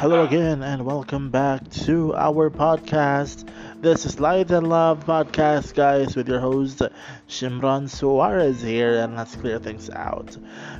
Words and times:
Hello 0.00 0.24
again, 0.24 0.62
and 0.62 0.86
welcome 0.86 1.28
back 1.28 1.68
to 1.84 2.14
our 2.14 2.48
podcast. 2.48 3.46
This 3.82 4.06
is 4.06 4.18
Light 4.18 4.50
and 4.50 4.66
Love 4.66 5.04
Podcast, 5.04 5.74
guys, 5.74 6.16
with 6.16 6.26
your 6.26 6.40
host 6.40 6.80
Shimron 7.28 7.86
Suarez 7.86 8.62
here, 8.62 8.98
and 9.00 9.14
let's 9.14 9.36
clear 9.36 9.58
things 9.58 9.90
out. 9.90 10.34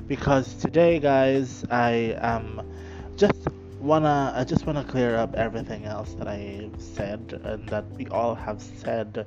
Because 0.07 0.55
today, 0.55 0.99
guys, 1.01 1.67
I 1.71 2.13
um 2.13 2.63
just 3.17 3.47
wanna 3.79 4.33
I 4.35 4.45
just 4.45 4.65
wanna 4.65 4.85
clear 4.85 5.17
up 5.17 5.35
everything 5.35 5.85
else 5.85 6.15
that 6.15 6.27
I 6.27 6.71
said 6.79 7.39
and 7.45 7.69
that 7.69 7.85
we 7.99 8.07
all 8.07 8.35
have 8.35 8.63
said 8.63 9.27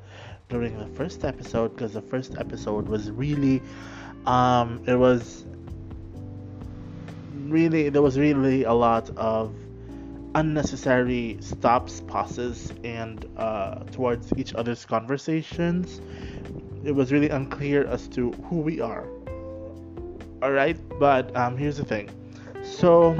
during 0.49 0.75
the 0.79 0.87
first 0.97 1.23
episode, 1.23 1.75
because 1.75 1.93
the 1.93 2.01
first 2.01 2.33
episode 2.39 2.87
was 2.87 3.11
really 3.11 3.61
um 4.25 4.83
it 4.87 4.95
was 4.95 5.45
really 7.45 7.89
there 7.89 8.01
was 8.01 8.17
really 8.17 8.63
a 8.63 8.73
lot 8.73 9.11
of 9.17 9.53
unnecessary 10.35 11.37
stops, 11.39 12.01
pauses, 12.01 12.73
and 12.83 13.25
uh, 13.37 13.79
towards 13.91 14.33
each 14.37 14.53
other's 14.55 14.85
conversations. 14.85 16.01
It 16.83 16.93
was 16.93 17.11
really 17.11 17.29
unclear 17.29 17.85
as 17.85 18.07
to 18.09 18.31
who 18.49 18.57
we 18.57 18.81
are. 18.81 19.07
Alright, 20.43 20.77
but 20.99 21.35
um, 21.37 21.57
here's 21.57 21.77
the 21.77 21.85
thing. 21.85 22.09
So, 22.61 23.13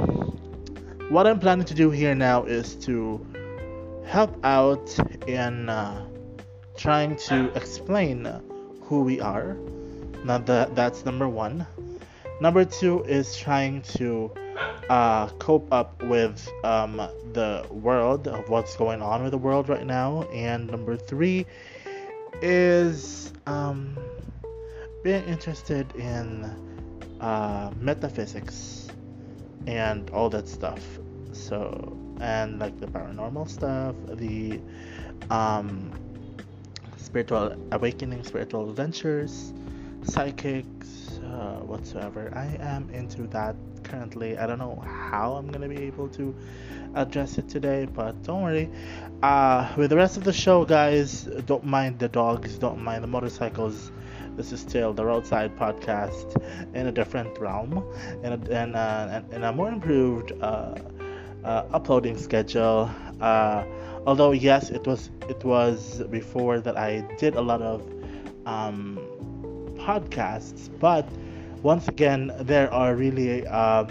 what 1.08 1.26
I'm 1.26 1.38
planning 1.38 1.64
to 1.66 1.74
do 1.74 1.90
here 1.90 2.14
now 2.14 2.44
is 2.44 2.74
to 2.86 3.24
help 4.06 4.36
out 4.44 4.94
in 5.26 5.68
uh, 5.68 6.06
trying 6.76 7.16
to 7.16 7.50
explain 7.54 8.28
who 8.82 9.02
we 9.02 9.20
are. 9.20 9.56
Now, 10.24 10.38
that, 10.38 10.74
that's 10.74 11.04
number 11.04 11.28
one. 11.28 11.66
Number 12.40 12.64
two 12.64 13.04
is 13.04 13.36
trying 13.36 13.82
to 13.96 14.30
uh, 14.88 15.28
cope 15.38 15.72
up 15.72 16.02
with 16.02 16.48
um, 16.62 16.96
the 17.32 17.66
world 17.70 18.28
of 18.28 18.48
what's 18.48 18.76
going 18.76 19.02
on 19.02 19.22
with 19.22 19.32
the 19.32 19.38
world 19.38 19.68
right 19.68 19.86
now. 19.86 20.22
And 20.32 20.68
number 20.68 20.96
three 20.96 21.46
is 22.42 23.32
um, 23.46 23.96
being 25.02 25.24
interested 25.24 25.94
in 25.96 26.44
uh, 27.20 27.70
metaphysics 27.78 28.88
and 29.66 30.10
all 30.10 30.28
that 30.30 30.48
stuff. 30.48 30.82
So, 31.32 31.96
and 32.20 32.58
like 32.58 32.78
the 32.80 32.86
paranormal 32.86 33.48
stuff, 33.48 33.96
the 34.06 34.60
um, 35.30 35.92
spiritual 36.96 37.56
awakening, 37.72 38.24
spiritual 38.24 38.68
adventures, 38.70 39.52
psychics, 40.04 41.03
uh, 41.24 41.60
whatsoever. 41.60 42.32
I 42.34 42.56
am 42.60 42.90
into 42.90 43.26
that 43.28 43.56
currently. 43.82 44.38
I 44.38 44.46
don't 44.46 44.58
know 44.58 44.82
how 44.86 45.34
I'm 45.34 45.50
gonna 45.50 45.68
be 45.68 45.82
able 45.82 46.08
to 46.10 46.34
address 46.94 47.38
it 47.38 47.48
today, 47.48 47.86
but 47.86 48.22
don't 48.22 48.42
worry. 48.42 48.70
Uh, 49.22 49.72
with 49.76 49.90
the 49.90 49.96
rest 49.96 50.16
of 50.16 50.24
the 50.24 50.32
show, 50.32 50.64
guys, 50.64 51.24
don't 51.46 51.64
mind 51.64 51.98
the 51.98 52.08
dogs, 52.08 52.58
don't 52.58 52.82
mind 52.82 53.02
the 53.02 53.08
motorcycles. 53.08 53.90
This 54.36 54.52
is 54.52 54.60
still 54.60 54.92
the 54.92 55.04
Roadside 55.04 55.56
Podcast 55.56 56.36
in 56.74 56.88
a 56.88 56.92
different 56.92 57.38
realm, 57.38 57.84
in 58.22 58.32
a, 58.32 58.62
in 58.62 58.74
a, 58.74 59.24
in 59.30 59.44
a 59.44 59.52
more 59.52 59.68
improved 59.68 60.32
uh, 60.40 60.74
uh, 61.44 61.64
uploading 61.72 62.18
schedule. 62.18 62.90
Uh, 63.20 63.64
although 64.06 64.32
yes, 64.32 64.70
it 64.70 64.86
was 64.86 65.10
it 65.28 65.44
was 65.44 66.02
before 66.10 66.60
that 66.60 66.76
I 66.76 67.02
did 67.18 67.36
a 67.36 67.40
lot 67.40 67.62
of 67.62 67.82
um, 68.46 68.98
podcasts, 69.84 70.70
but 70.80 71.06
once 71.62 71.88
again, 71.88 72.32
there 72.40 72.72
are 72.72 72.94
really, 72.94 73.46
um, 73.46 73.88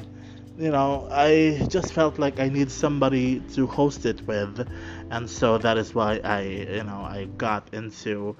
you 0.57 0.71
know, 0.71 1.07
I 1.11 1.65
just 1.69 1.93
felt 1.93 2.17
like 2.17 2.39
I 2.39 2.49
need 2.49 2.71
somebody 2.71 3.41
to 3.53 3.67
host 3.67 4.05
it 4.05 4.25
with, 4.27 4.67
and 5.11 5.29
so 5.29 5.59
that 5.59 5.77
is 5.77 5.93
why 5.93 6.19
I, 6.23 6.41
you 6.41 6.83
know, 6.83 7.01
I 7.01 7.27
got 7.37 7.73
into 7.73 8.35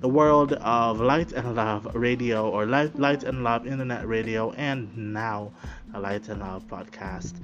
the 0.00 0.08
world 0.08 0.52
of 0.54 1.00
Light 1.00 1.32
and 1.32 1.54
Love 1.54 1.94
Radio 1.94 2.50
or 2.50 2.66
Light, 2.66 2.98
Light 2.98 3.22
and 3.22 3.44
Love 3.44 3.66
Internet 3.66 4.06
Radio, 4.06 4.50
and 4.52 5.14
now 5.14 5.52
a 5.94 6.00
Light 6.00 6.28
and 6.28 6.40
Love 6.40 6.66
podcast. 6.66 7.34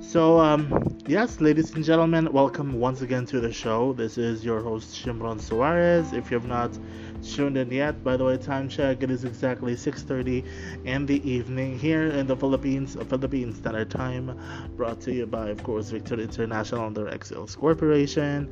So, 0.00 0.38
um, 0.38 0.98
yes, 1.06 1.40
ladies 1.40 1.72
and 1.74 1.84
gentlemen, 1.84 2.32
welcome 2.32 2.78
once 2.78 3.02
again 3.02 3.26
to 3.26 3.40
the 3.40 3.52
show. 3.52 3.92
This 3.92 4.18
is 4.18 4.44
your 4.44 4.60
host 4.60 4.94
Shimron 4.94 5.40
Suarez. 5.40 6.12
If 6.12 6.30
you 6.30 6.38
have 6.38 6.46
not 6.46 6.78
tuned 7.22 7.56
in 7.56 7.70
yet. 7.70 8.02
By 8.02 8.16
the 8.16 8.24
way, 8.24 8.36
time 8.36 8.68
check 8.68 9.02
it 9.02 9.10
is 9.10 9.24
exactly 9.24 9.74
6:30 9.74 10.44
in 10.84 11.06
the 11.06 11.20
evening 11.28 11.78
here 11.78 12.06
in 12.06 12.26
the 12.26 12.36
Philippines, 12.36 12.96
Philippine 13.08 13.54
Standard 13.54 13.90
Time. 13.90 14.38
Brought 14.76 15.00
to 15.02 15.12
you 15.12 15.26
by, 15.26 15.48
of 15.48 15.62
course, 15.62 15.90
Victor 15.90 16.18
International 16.20 16.86
and 16.86 16.96
their 16.96 17.06
XLs 17.06 17.56
Corporation. 17.56 18.48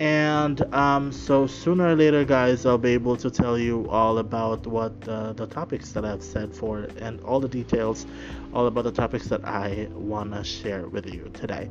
And 0.00 0.62
um, 0.74 1.12
so 1.12 1.46
sooner 1.46 1.88
or 1.88 1.94
later, 1.94 2.24
guys, 2.24 2.66
I'll 2.66 2.78
be 2.78 2.90
able 2.90 3.16
to 3.18 3.30
tell 3.30 3.58
you 3.58 3.88
all 3.88 4.18
about 4.18 4.66
what 4.66 4.92
uh, 5.06 5.32
the 5.34 5.46
topics 5.46 5.92
that 5.92 6.04
I've 6.04 6.22
said 6.22 6.54
for 6.54 6.88
and 6.98 7.20
all 7.20 7.40
the 7.40 7.48
details, 7.48 8.06
all 8.52 8.66
about 8.66 8.84
the 8.84 8.92
topics 8.92 9.28
that 9.28 9.44
I 9.44 9.88
wanna 9.92 10.42
share 10.42 10.88
with 10.88 11.06
you 11.06 11.30
today. 11.34 11.68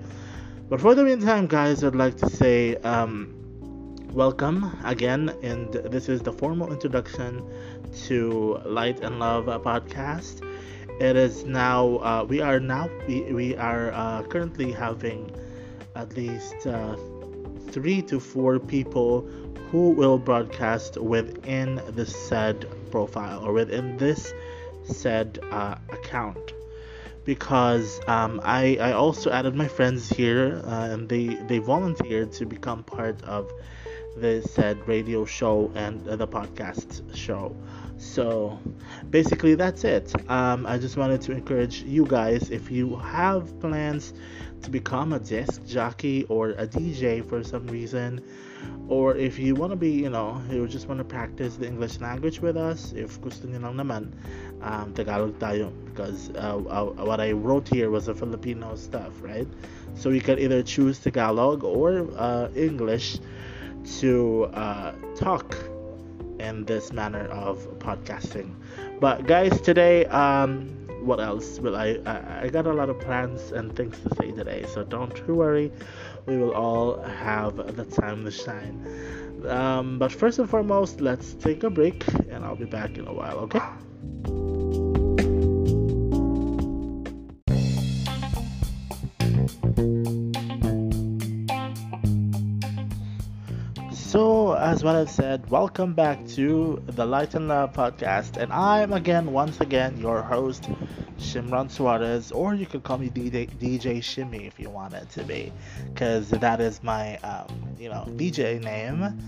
But 0.70 0.80
for 0.80 0.96
the 0.96 1.04
meantime, 1.04 1.48
guys, 1.48 1.84
I'd 1.84 1.96
like 1.96 2.18
to 2.18 2.30
say. 2.30 2.76
Um, 2.78 3.41
welcome 4.14 4.70
again 4.84 5.34
and 5.42 5.72
this 5.72 6.10
is 6.10 6.22
the 6.22 6.34
formal 6.34 6.70
introduction 6.74 7.42
to 7.94 8.60
light 8.66 9.00
and 9.00 9.20
love 9.20 9.46
podcast. 9.64 10.46
It 11.00 11.16
is 11.16 11.46
now 11.46 11.96
uh, 11.98 12.26
we 12.28 12.42
are 12.42 12.60
now 12.60 12.90
we, 13.08 13.22
we 13.32 13.56
are 13.56 13.94
uh, 13.94 14.24
currently 14.24 14.74
having 14.74 15.34
at 15.96 16.14
least 16.18 16.68
uh, 16.68 16.98
three 17.70 18.02
to 18.04 18.20
four 18.20 18.60
people 18.60 19.22
who 19.72 19.92
will 19.92 20.18
broadcast 20.18 20.98
within 20.98 21.82
the 21.96 22.06
said 22.06 22.68
profile 22.92 23.46
or 23.46 23.54
within 23.54 23.96
this 23.96 24.34
said 24.84 25.40
uh, 25.52 25.76
account. 25.90 26.52
Because 27.24 28.02
um, 28.08 28.42
I, 28.44 28.78
I 28.82 28.92
also 28.92 29.32
added 29.32 29.56
my 29.56 29.70
friends 29.70 30.10
here 30.10 30.62
uh, 30.66 30.90
and 30.92 31.08
they, 31.08 31.28
they 31.48 31.60
volunteered 31.60 32.34
to 32.34 32.46
become 32.46 32.84
part 32.84 33.24
of 33.24 33.50
the 34.16 34.42
said 34.42 34.88
radio 34.88 35.26
show 35.26 35.72
and 35.76 36.04
the 36.06 36.28
podcast 36.28 37.16
show. 37.16 37.56
So 37.98 38.60
basically, 39.10 39.56
that's 39.56 39.84
it. 39.84 40.14
Um, 40.30 40.66
I 40.66 40.78
just 40.78 40.98
wanted 40.98 41.22
to 41.22 41.32
encourage 41.34 41.84
you 41.84 42.06
guys 42.06 42.50
if 42.50 42.72
you 42.72 42.96
have 42.98 43.60
plans 43.60 44.14
to 44.64 44.70
become 44.70 45.14
a 45.14 45.20
disc 45.20 45.66
jockey 45.66 46.26
or 46.26 46.52
a 46.52 46.68
DJ 46.68 47.22
for 47.22 47.44
some 47.44 47.68
reason, 47.68 48.22
or 48.88 49.16
if 49.16 49.40
you 49.40 49.56
want 49.56 49.72
to 49.72 49.76
be, 49.76 49.90
you 49.90 50.10
know, 50.10 50.42
you 50.50 50.68
just 50.68 50.88
want 50.88 51.00
to 51.00 51.04
practice 51.04 51.56
the 51.56 51.68
English 51.68 52.00
language 52.00 52.42
with 52.42 52.58
us, 52.58 52.94
if 52.94 53.22
gusto 53.22 53.48
niyo 53.48 53.64
lang 53.64 53.78
naman, 53.78 54.12
um, 54.62 54.94
Tagalog 54.94 55.38
tayo. 55.40 55.72
Because 55.86 56.30
uh, 56.36 56.58
uh, 56.58 56.86
what 57.06 57.22
I 57.22 57.32
wrote 57.32 57.68
here 57.68 57.90
was 57.90 58.08
a 58.08 58.14
Filipino 58.14 58.76
stuff, 58.76 59.14
right? 59.22 59.48
So 59.94 60.10
you 60.10 60.22
can 60.22 60.40
either 60.40 60.62
choose 60.64 61.00
Tagalog 61.00 61.64
or 61.64 62.10
uh, 62.18 62.50
English 62.56 63.18
to 64.00 64.46
uh, 64.54 64.94
talk 65.16 65.56
in 66.40 66.66
this 66.66 66.92
manner 66.92 67.28
of 67.28 67.58
podcasting. 67.80 68.54
But 69.00 69.28
guys, 69.28 69.62
today, 69.62 70.06
um, 70.06 70.70
what 71.02 71.20
else? 71.20 71.60
Well, 71.60 71.76
I, 71.76 72.00
I 72.06 72.42
I 72.44 72.50
got 72.50 72.68
a 72.68 72.74
lot 72.74 72.90
of 72.90 73.00
plans 73.00 73.52
and 73.52 73.76
things 73.76 74.00
to 74.00 74.16
say 74.16 74.32
today, 74.32 74.66
so 74.74 74.84
don't 74.84 75.28
worry. 75.28 75.72
We 76.26 76.38
will 76.38 76.54
all 76.54 77.02
have 77.02 77.76
the 77.76 77.86
time 77.86 78.24
to 78.26 78.32
shine. 78.32 78.86
Um, 79.48 79.98
but 79.98 80.12
first 80.12 80.38
and 80.40 80.50
foremost, 80.50 81.02
let's 81.02 81.34
take 81.34 81.64
a 81.64 81.70
break, 81.70 82.06
and 82.30 82.46
I'll 82.46 82.56
be 82.56 82.66
back 82.66 82.98
in 82.98 83.08
a 83.08 83.14
while. 83.14 83.40
Okay. 83.40 84.51
As 94.82 94.86
what 94.86 94.96
I've 94.96 95.12
said, 95.12 95.48
welcome 95.52 95.94
back 95.94 96.26
to 96.30 96.82
the 96.88 97.06
Light 97.06 97.36
and 97.36 97.48
Love 97.48 97.74
podcast, 97.74 98.38
and 98.38 98.52
I'm 98.52 98.94
again, 98.94 99.32
once 99.32 99.62
again, 99.62 99.96
your 99.98 100.24
host, 100.24 100.68
Shimron 101.20 101.70
Suarez, 101.70 102.32
or 102.32 102.56
you 102.56 102.66
could 102.66 102.82
call 102.82 102.98
me 102.98 103.12
DJ, 103.12 103.48
DJ 103.60 104.02
Shimmy 104.02 104.48
if 104.48 104.60
you 104.60 104.72
want 104.72 104.96
it 104.96 105.08
to 105.12 105.24
be, 105.24 105.54
because 105.94 106.32
that 106.32 106.60
is 106.60 106.82
my, 106.82 107.18
um, 107.18 107.46
you 107.78 107.90
know, 107.90 108.06
DJ 108.18 108.60
name, 108.60 109.22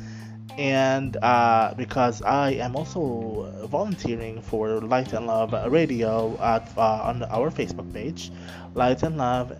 and 0.57 1.17
uh, 1.17 1.75
because 1.77 2.23
I 2.23 2.53
am 2.53 2.75
also 2.75 3.67
volunteering 3.67 4.41
for 4.41 4.81
Light 4.81 5.13
and 5.13 5.27
Love 5.27 5.53
Radio 5.71 6.35
at 6.41 6.75
uh, 6.75 6.81
on 6.81 7.21
our 7.25 7.51
Facebook 7.51 7.93
page, 7.93 8.31
Light 8.73 9.03
and 9.03 9.17
Love 9.17 9.59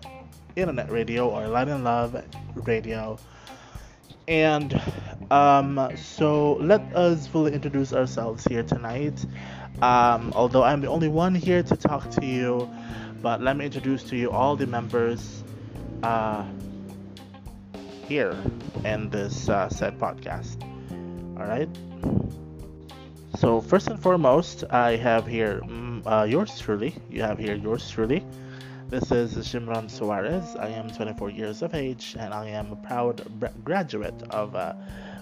Internet 0.56 0.90
Radio 0.90 1.28
or 1.28 1.46
Light 1.46 1.68
and 1.68 1.84
Love 1.84 2.20
Radio. 2.66 3.16
And 4.26 4.80
um, 5.30 5.90
so 5.96 6.54
let 6.54 6.80
us 6.94 7.26
fully 7.26 7.52
introduce 7.52 7.92
ourselves 7.92 8.44
here 8.44 8.62
tonight. 8.62 9.24
Um, 9.82 10.32
although 10.34 10.62
I'm 10.62 10.80
the 10.80 10.88
only 10.88 11.08
one 11.08 11.34
here 11.34 11.62
to 11.62 11.76
talk 11.76 12.10
to 12.10 12.24
you, 12.24 12.70
but 13.22 13.40
let 13.40 13.56
me 13.56 13.66
introduce 13.66 14.02
to 14.04 14.16
you 14.16 14.30
all 14.30 14.56
the 14.56 14.66
members 14.66 15.42
uh, 16.02 16.44
here 18.06 18.36
in 18.84 19.10
this 19.10 19.48
uh, 19.48 19.68
said 19.68 19.98
podcast. 19.98 20.62
All 21.38 21.46
right. 21.46 21.68
So 23.36 23.60
first 23.60 23.88
and 23.88 24.00
foremost, 24.00 24.64
I 24.70 24.96
have 24.96 25.26
here 25.26 25.60
mm, 25.64 26.02
uh, 26.06 26.24
yours 26.24 26.58
truly. 26.60 26.94
You 27.10 27.22
have 27.22 27.38
here 27.38 27.54
yours 27.54 27.90
truly. 27.90 28.24
This 28.90 29.10
is 29.10 29.34
Shimron 29.34 29.90
Suarez. 29.90 30.54
I 30.54 30.68
am 30.68 30.88
24 30.88 31.30
years 31.30 31.62
of 31.62 31.74
age 31.74 32.14
and 32.18 32.32
I 32.32 32.48
am 32.50 32.70
a 32.70 32.76
proud 32.76 33.24
graduate 33.64 34.22
of 34.30 34.54
a 34.54 34.76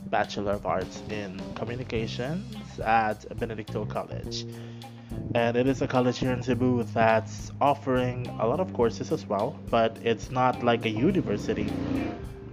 Bachelor 0.06 0.52
of 0.52 0.66
Arts 0.66 1.02
in 1.10 1.40
Communications 1.54 2.80
at 2.80 3.24
Benedicto 3.38 3.84
College. 3.86 4.46
And 5.34 5.56
it 5.56 5.66
is 5.66 5.82
a 5.82 5.86
college 5.86 6.18
here 6.18 6.32
in 6.32 6.42
Cebu 6.42 6.84
that's 6.84 7.50
offering 7.60 8.26
a 8.40 8.46
lot 8.46 8.60
of 8.60 8.72
courses 8.72 9.12
as 9.12 9.26
well, 9.26 9.58
but 9.70 9.96
it's 10.02 10.30
not 10.30 10.62
like 10.62 10.84
a 10.84 10.90
university. 10.90 11.70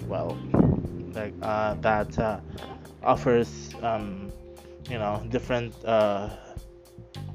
Well, 0.07 0.37
like 1.13 1.33
uh, 1.41 1.75
that 1.75 2.17
uh, 2.17 2.39
offers 3.03 3.73
um, 3.81 4.31
you 4.89 4.97
know 4.97 5.25
different 5.29 5.73
uh, 5.85 6.29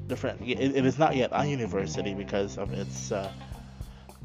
different. 0.07 0.41
It, 0.41 0.75
it 0.75 0.85
is 0.85 0.97
not 0.97 1.15
yet 1.15 1.29
a 1.31 1.45
university 1.45 2.13
because 2.13 2.57
of 2.57 2.73
its 2.73 3.11
uh, 3.11 3.31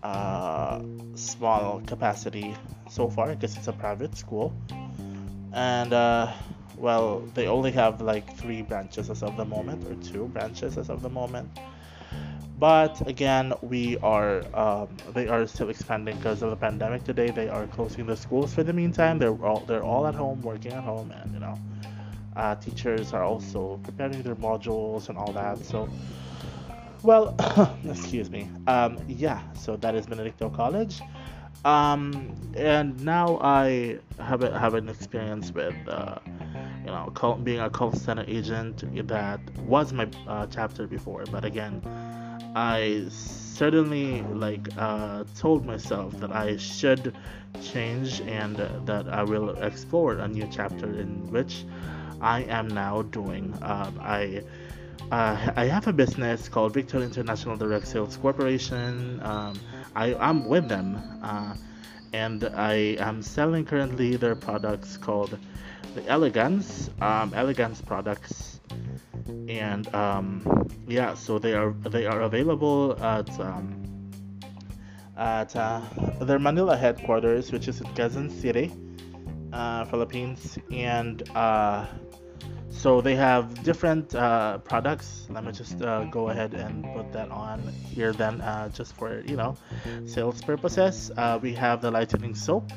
uh, 0.02 0.82
small 1.14 1.82
capacity 1.86 2.54
so 2.90 3.08
far, 3.08 3.34
because 3.34 3.56
it's 3.56 3.68
a 3.68 3.72
private 3.72 4.16
school, 4.16 4.52
and 5.52 5.92
uh, 5.92 6.32
well, 6.76 7.20
they 7.34 7.46
only 7.46 7.70
have 7.72 8.00
like 8.00 8.36
three 8.36 8.62
branches 8.62 9.10
as 9.10 9.22
of 9.22 9.36
the 9.36 9.44
moment, 9.44 9.86
or 9.86 9.94
two 10.02 10.26
branches 10.28 10.78
as 10.78 10.88
of 10.90 11.02
the 11.02 11.10
moment. 11.10 11.50
But 12.58 13.06
again, 13.08 13.54
we 13.62 13.96
are 13.98 14.42
um, 14.54 14.88
they 15.14 15.28
are 15.28 15.46
still 15.46 15.70
expanding 15.70 16.16
because 16.16 16.42
of 16.42 16.50
the 16.50 16.56
pandemic. 16.56 17.04
Today, 17.04 17.30
they 17.30 17.48
are 17.48 17.66
closing 17.66 18.06
the 18.06 18.16
schools 18.16 18.52
for 18.54 18.62
the 18.62 18.72
meantime. 18.72 19.18
They're 19.18 19.32
all 19.44 19.60
they're 19.60 19.82
all 19.82 20.06
at 20.06 20.14
home, 20.14 20.42
working 20.42 20.72
at 20.72 20.84
home, 20.84 21.10
and 21.10 21.32
you 21.32 21.40
know, 21.40 21.58
uh, 22.36 22.54
teachers 22.56 23.12
are 23.12 23.24
also 23.24 23.80
preparing 23.82 24.22
their 24.22 24.36
modules 24.36 25.08
and 25.08 25.16
all 25.16 25.32
that. 25.32 25.64
So, 25.64 25.88
well, 27.02 27.34
excuse 27.88 28.30
me. 28.30 28.50
Um, 28.66 28.98
yeah, 29.08 29.40
so 29.54 29.76
that 29.76 29.94
is 29.94 30.06
Benedicto 30.06 30.50
College. 30.50 31.00
Um, 31.64 32.34
and 32.54 33.04
now 33.04 33.38
I 33.42 33.98
have 34.18 34.40
have 34.40 34.74
an 34.74 34.88
experience 34.88 35.52
with 35.52 35.74
uh, 35.86 36.18
you 36.80 36.86
know 36.86 37.10
call, 37.14 37.36
being 37.36 37.60
a 37.60 37.68
call 37.68 37.92
center 37.92 38.24
agent 38.26 38.84
that 39.08 39.40
was 39.60 39.92
my 39.92 40.08
uh, 40.26 40.46
chapter 40.46 40.86
before, 40.86 41.24
but 41.30 41.44
again 41.44 41.82
I 42.54 43.06
certainly 43.10 44.22
like 44.22 44.68
uh, 44.76 45.24
told 45.36 45.64
myself 45.64 46.18
that 46.20 46.32
I 46.32 46.56
should 46.56 47.14
change 47.62 48.20
and 48.22 48.56
that 48.86 49.08
I 49.08 49.22
will 49.22 49.50
explore 49.62 50.14
a 50.14 50.26
new 50.26 50.48
chapter 50.50 50.86
in 50.98 51.30
which 51.30 51.64
I 52.20 52.42
am 52.44 52.68
now 52.68 53.02
doing. 53.02 53.54
Um, 53.62 54.00
I 54.00 54.42
uh, 55.12 55.52
I 55.56 55.64
have 55.66 55.86
a 55.88 55.92
business 55.92 56.48
called 56.48 56.72
Victor 56.74 57.02
International 57.02 57.56
Direct 57.56 57.86
Sales 57.86 58.16
Corporation. 58.16 59.20
Um, 59.22 59.60
I 59.94 60.14
am 60.14 60.46
with 60.46 60.68
them, 60.68 61.00
uh, 61.22 61.54
and 62.12 62.44
I 62.44 62.96
am 62.98 63.22
selling 63.22 63.64
currently 63.64 64.16
their 64.16 64.36
products 64.36 64.96
called 64.96 65.38
the 65.94 66.06
Elegance 66.06 66.90
um, 67.00 67.32
Elegance 67.34 67.80
products. 67.80 68.60
And 69.48 69.92
um, 69.94 70.68
yeah, 70.86 71.14
so 71.14 71.38
they 71.38 71.54
are 71.54 71.72
they 71.72 72.06
are 72.06 72.22
available 72.22 72.96
at 73.02 73.28
um, 73.40 74.10
at 75.16 75.54
uh, 75.54 75.80
their 76.20 76.38
Manila 76.38 76.76
headquarters, 76.76 77.52
which 77.52 77.68
is 77.68 77.80
in 77.80 77.86
Quezon 77.88 78.30
City, 78.30 78.72
uh, 79.52 79.84
Philippines, 79.86 80.58
and 80.70 81.28
uh, 81.34 81.86
so 82.80 83.02
they 83.02 83.14
have 83.14 83.62
different 83.62 84.14
uh, 84.14 84.56
products. 84.58 85.26
Let 85.28 85.44
me 85.44 85.52
just 85.52 85.82
uh, 85.82 86.04
go 86.04 86.30
ahead 86.30 86.54
and 86.54 86.82
put 86.94 87.12
that 87.12 87.30
on 87.30 87.60
here 87.94 88.12
then, 88.14 88.40
uh, 88.40 88.70
just 88.70 88.96
for 88.96 89.20
you 89.26 89.36
know 89.36 89.54
sales 90.06 90.40
purposes. 90.40 91.10
we 91.42 91.52
have 91.54 91.82
the 91.82 91.90
lightening 91.90 92.34
soap, 92.34 92.72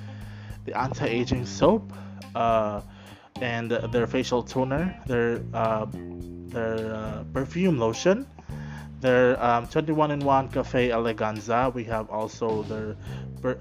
the 0.65 0.77
anti-aging 0.77 1.45
soap, 1.45 1.93
and 3.41 3.71
their 3.71 4.07
facial 4.07 4.43
toner, 4.43 4.93
their 5.07 5.39
their 6.53 6.93
uh, 6.93 7.23
perfume 7.33 7.77
lotion, 7.79 8.27
their 9.01 9.43
um, 9.43 9.67
21 9.67 10.11
in 10.11 10.19
1 10.19 10.49
Cafe 10.49 10.89
Eleganza. 10.89 11.73
We 11.73 11.83
have 11.85 12.09
also 12.09 12.63
their 12.63 12.95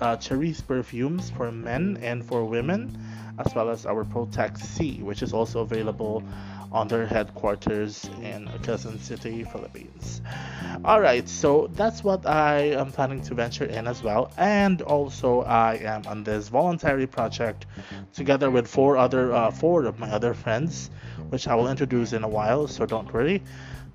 uh, 0.00 0.16
Cherise 0.16 0.64
perfumes 0.64 1.30
for 1.30 1.50
men 1.50 1.98
and 2.02 2.24
for 2.24 2.44
women, 2.44 2.96
as 3.44 3.54
well 3.54 3.70
as 3.70 3.86
our 3.86 4.04
Protect 4.04 4.58
C, 4.58 4.98
which 5.02 5.22
is 5.22 5.32
also 5.32 5.60
available 5.60 6.22
on 6.70 6.88
their 6.88 7.06
headquarters 7.06 8.08
in 8.22 8.48
Quezon 8.62 8.98
City, 8.98 9.44
Philippines. 9.44 10.22
Alright, 10.84 11.28
so 11.28 11.68
that's 11.74 12.02
what 12.02 12.26
I 12.26 12.72
am 12.80 12.92
planning 12.92 13.20
to 13.22 13.34
venture 13.34 13.64
in 13.64 13.86
as 13.86 14.02
well. 14.02 14.32
And 14.38 14.80
also, 14.82 15.42
I 15.42 15.74
am 15.74 16.02
on 16.06 16.24
this 16.24 16.48
voluntary 16.48 17.06
project 17.06 17.66
together 18.14 18.50
with 18.50 18.66
four 18.66 18.96
other 18.96 19.32
uh, 19.32 19.50
four 19.50 19.84
of 19.84 19.98
my 19.98 20.10
other 20.10 20.34
friends, 20.34 20.90
which 21.28 21.46
I 21.46 21.54
will 21.54 21.68
introduce 21.68 22.12
in 22.12 22.24
a 22.24 22.28
while, 22.28 22.68
so 22.68 22.86
don't 22.86 23.12
worry. 23.12 23.42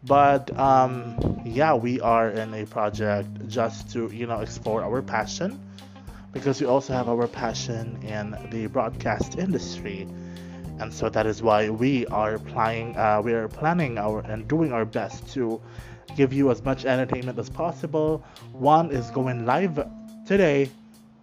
But 0.04 0.56
um, 0.58 1.42
yeah, 1.46 1.74
we 1.74 2.00
are 2.00 2.30
in 2.30 2.54
a 2.54 2.66
project 2.66 3.48
just 3.48 3.92
to 3.94 4.10
you 4.14 4.28
know 4.28 4.40
explore 4.42 4.84
our 4.84 5.02
passion 5.02 5.67
because 6.32 6.62
we 6.62 6.68
also 6.68 6.94
have 6.94 7.10
our 7.10 7.28
passion 7.28 7.98
in 8.04 8.36
the 8.52 8.68
broadcast 8.68 9.38
industry. 9.38 10.08
And 10.80 10.94
so 10.94 11.10
that 11.10 11.26
is 11.26 11.42
why 11.42 11.70
we 11.70 12.06
are 12.08 12.36
applying 12.36 12.96
uh, 12.98 13.22
we 13.24 13.34
are 13.34 13.48
planning 13.48 13.98
our 13.98 14.20
and 14.20 14.48
doing 14.48 14.72
our 14.72 14.86
best 14.86 15.28
to 15.34 15.60
give 16.16 16.32
you 16.32 16.52
as 16.52 16.64
much 16.64 16.86
entertainment 16.86 17.40
as 17.40 17.50
possible. 17.50 18.24
One 18.52 18.92
is 18.92 19.10
going 19.12 19.46
live 19.46 19.80
today 20.26 20.70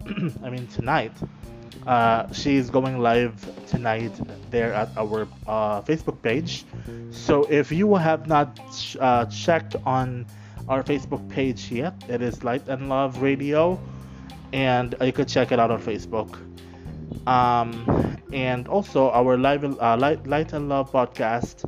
i 0.43 0.49
mean 0.49 0.67
tonight. 0.67 1.13
Uh, 1.87 2.31
she's 2.33 2.69
going 2.69 2.99
live 2.99 3.35
tonight 3.67 4.11
there 4.49 4.73
at 4.73 4.89
our 4.97 5.27
uh, 5.47 5.81
facebook 5.81 6.21
page. 6.21 6.65
So 7.11 7.45
if 7.49 7.71
you 7.71 7.95
have 7.95 8.27
not 8.27 8.59
ch- 8.73 8.97
uh, 8.99 9.25
checked 9.25 9.75
on 9.85 10.25
our 10.67 10.83
facebook 10.83 11.21
page 11.29 11.71
yet 11.71 11.93
it 12.09 12.21
is 12.23 12.43
light 12.43 12.67
and 12.67 12.89
love 12.89 13.21
radio 13.21 13.79
and 14.53 14.95
you 15.01 15.11
could 15.11 15.27
check 15.27 15.51
it 15.51 15.59
out 15.59 15.71
on 15.71 15.81
facebook. 15.81 16.37
Um, 17.27 18.17
and 18.31 18.67
also 18.67 19.09
our 19.11 19.37
live 19.37 19.63
uh, 19.63 19.97
light, 19.97 20.25
light 20.27 20.53
and 20.53 20.69
love 20.69 20.91
podcast 20.91 21.65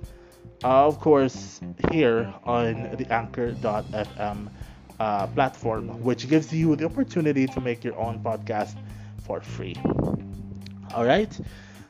uh, 0.63 0.88
of 0.88 1.00
course 1.00 1.60
here 1.91 2.34
on 2.43 2.96
the 2.98 3.05
anchor.fm 3.12 4.50
uh, 5.00 5.27
platform 5.27 5.88
which 6.01 6.27
gives 6.27 6.53
you 6.53 6.75
the 6.75 6.86
opportunity 6.86 7.46
to 7.48 7.62
make 7.62 7.84
your 7.84 7.98
own 7.98 8.19
podcast 8.19 8.75
for 9.25 9.41
free. 9.41 9.75
All 10.93 11.05
right. 11.05 11.38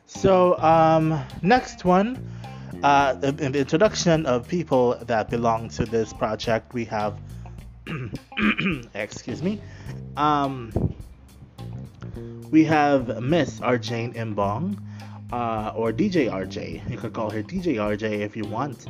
So 0.06 0.58
um, 0.58 1.18
next 1.42 1.84
one 1.84 2.18
uh, 2.82 3.16
in, 3.22 3.52
the 3.52 3.60
introduction 3.60 4.26
of 4.26 4.48
people 4.48 4.96
that 5.02 5.30
belong 5.30 5.68
to 5.70 5.84
this 5.86 6.12
project 6.12 6.74
we 6.74 6.84
have 6.86 7.18
excuse 8.94 9.42
me 9.42 9.60
um, 10.16 10.72
we 12.50 12.64
have 12.64 13.22
Miss 13.22 13.60
Arjane 13.60 14.14
Imbong, 14.14 14.78
uh, 15.32 15.72
or 15.74 15.92
DJ 15.92 16.30
RJ. 16.30 16.90
You 16.90 16.96
could 16.96 17.12
call 17.12 17.30
her 17.30 17.42
DJ 17.42 17.76
RJ 17.76 18.20
if 18.20 18.36
you 18.36 18.44
want. 18.44 18.86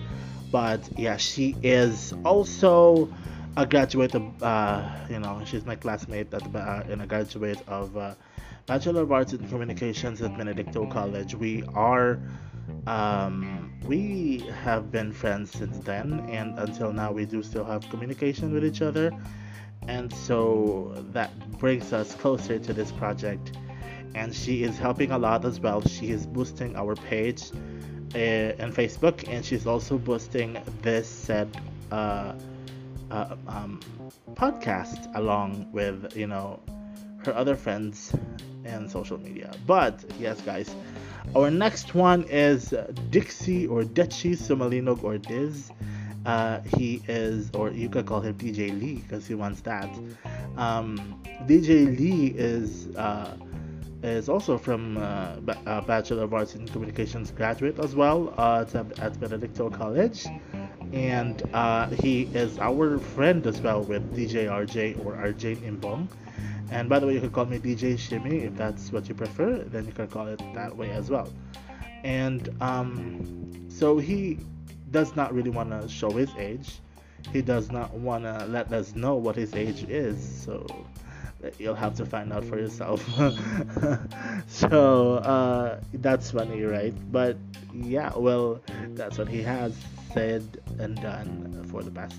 But 0.51 0.89
yeah, 0.97 1.17
she 1.17 1.57
is 1.63 2.15
also 2.25 3.13
a 3.57 3.67
graduate 3.67 4.15
of, 4.15 4.43
uh, 4.43 4.89
you 5.11 5.19
know, 5.19 5.43
she's 5.45 5.65
my 5.67 5.75
classmate 5.75 6.33
at, 6.33 6.55
uh, 6.55 6.85
and 6.89 7.03
a 7.03 7.07
graduate 7.07 7.61
of 7.67 7.97
uh, 7.97 8.15
Bachelor 8.67 9.03
of 9.03 9.13
Arts 9.13 9.33
in 9.33 9.47
Communications 9.49 10.23
at 10.23 10.37
Benedicto 10.39 10.87
College. 10.87 11.35
We 11.35 11.65
are, 11.75 12.19
um, 12.87 13.73
we 13.87 14.39
have 14.63 14.91
been 14.91 15.13
friends 15.13 15.51
since 15.51 15.79
then, 15.79 16.27
and 16.29 16.59
until 16.59 16.93
now, 16.93 17.13
we 17.13 17.27
do 17.27 17.43
still 17.43 17.65
have 17.65 17.89
communication 17.91 18.53
with 18.53 18.65
each 18.65 18.83
other. 18.83 19.13
And 19.87 20.13
so 20.13 20.93
that 21.13 21.31
brings 21.59 21.93
us 21.93 22.15
closer 22.15 22.59
to 22.59 22.73
this 22.73 22.93
project. 22.93 23.57
And 24.15 24.35
she 24.35 24.63
is 24.63 24.79
helping 24.79 25.13
a 25.13 25.19
lot 25.19 25.45
as 25.45 25.61
well. 25.61 25.81
She 25.83 26.11
is 26.11 26.27
boosting 26.27 26.77
our 26.77 26.95
page 26.95 27.51
uh, 28.15 28.53
on 28.61 28.73
facebook 28.73 29.29
and 29.29 29.45
she's 29.45 29.67
also 29.67 29.99
boosting 29.99 30.57
this 30.83 31.09
said 31.09 31.49
uh, 31.93 32.33
uh, 33.11 33.37
um, 33.47 33.81
podcast 34.33 35.15
along 35.15 35.71
with 35.73 36.17
you 36.17 36.27
know 36.27 36.61
her 37.25 37.35
other 37.35 37.57
friends 37.57 38.15
and 38.65 38.91
social 38.91 39.19
media. 39.19 39.53
But 39.67 40.05
yes 40.19 40.41
guys 40.41 40.75
our 41.35 41.51
next 41.51 41.95
one 41.95 42.25
is 42.25 42.75
dixie 43.11 43.67
or 43.67 43.83
Dechi 43.83 44.33
Sumalinog 44.37 45.03
or 45.05 45.19
Diz 45.19 45.71
Uh, 46.27 46.61
he 46.77 47.01
is, 47.09 47.51
or 47.55 47.71
you 47.71 47.89
could 47.89 48.05
call 48.05 48.21
him 48.21 48.35
DJ 48.35 48.71
Lee 48.79 48.97
because 48.97 49.27
he 49.27 49.35
wants 49.35 49.63
that. 49.63 49.89
Um, 50.57 51.23
DJ 51.47 51.87
Lee 51.99 52.35
is 52.37 52.89
uh, 52.97 53.35
is 54.03 54.29
also 54.29 54.59
from 54.59 54.99
uh, 54.99 55.37
ba- 55.41 55.85
Bachelor 55.87 56.25
of 56.25 56.35
Arts 56.35 56.55
in 56.55 56.67
Communications 56.69 57.31
graduate 57.31 57.79
as 57.79 57.95
well 57.97 58.35
uh, 58.37 58.67
at, 58.75 58.99
at 58.99 59.19
Benedicto 59.21 59.71
College, 59.71 60.27
and 60.93 61.43
uh, 61.55 61.89
he 61.89 62.23
is 62.35 62.59
our 62.59 62.99
friend 62.99 63.47
as 63.47 63.61
well 63.63 63.83
with 63.83 64.03
DJ 64.15 64.49
RJ 64.49 65.03
or 65.05 65.15
RJ 65.15 65.57
Imbong. 65.65 66.09
And 66.71 66.89
by 66.89 66.99
the 66.99 67.07
way, 67.07 67.15
you 67.15 67.21
can 67.21 67.31
call 67.31 67.47
me 67.47 67.59
DJ 67.59 67.99
Shimmy 67.99 68.45
if 68.45 68.57
that's 68.57 68.93
what 68.93 69.09
you 69.09 69.15
prefer. 69.15 69.59
Then 69.59 69.87
you 69.87 69.93
can 69.93 70.09
call 70.09 70.27
it 70.27 70.41
that 70.55 70.77
way 70.77 70.91
as 70.91 71.11
well. 71.11 71.29
And 72.05 72.49
um, 72.61 73.67
so 73.69 73.99
he 73.99 74.39
does 74.91 75.17
not 75.17 75.35
really 75.35 75.51
want 75.51 75.71
to 75.71 75.89
show 75.89 76.11
his 76.11 76.31
age. 76.39 76.81
He 77.33 77.43
does 77.43 77.71
not 77.71 77.93
want 77.93 78.25
to 78.25 78.47
let 78.47 78.73
us 78.73 78.95
know 78.95 79.17
what 79.17 79.37
his 79.37 79.55
age 79.55 79.85
is. 79.85 80.43
So 80.45 80.67
you'll 81.59 81.75
have 81.75 81.95
to 81.97 82.07
find 82.07 82.33
out 82.33 82.45
for 82.45 82.59
yourself. 82.59 83.05
so 84.49 85.15
uh, 85.17 85.81
that's 85.95 86.31
funny, 86.31 86.63
right? 86.63 86.95
But 87.13 87.37
yeah, 87.73 88.13
well, 88.17 88.61
that's 88.91 89.19
what 89.19 89.29
he 89.29 89.43
has 89.43 89.77
said 90.13 90.61
and 90.79 91.01
done 91.01 91.67
for 91.71 91.83
the 91.83 91.91
past 91.91 92.17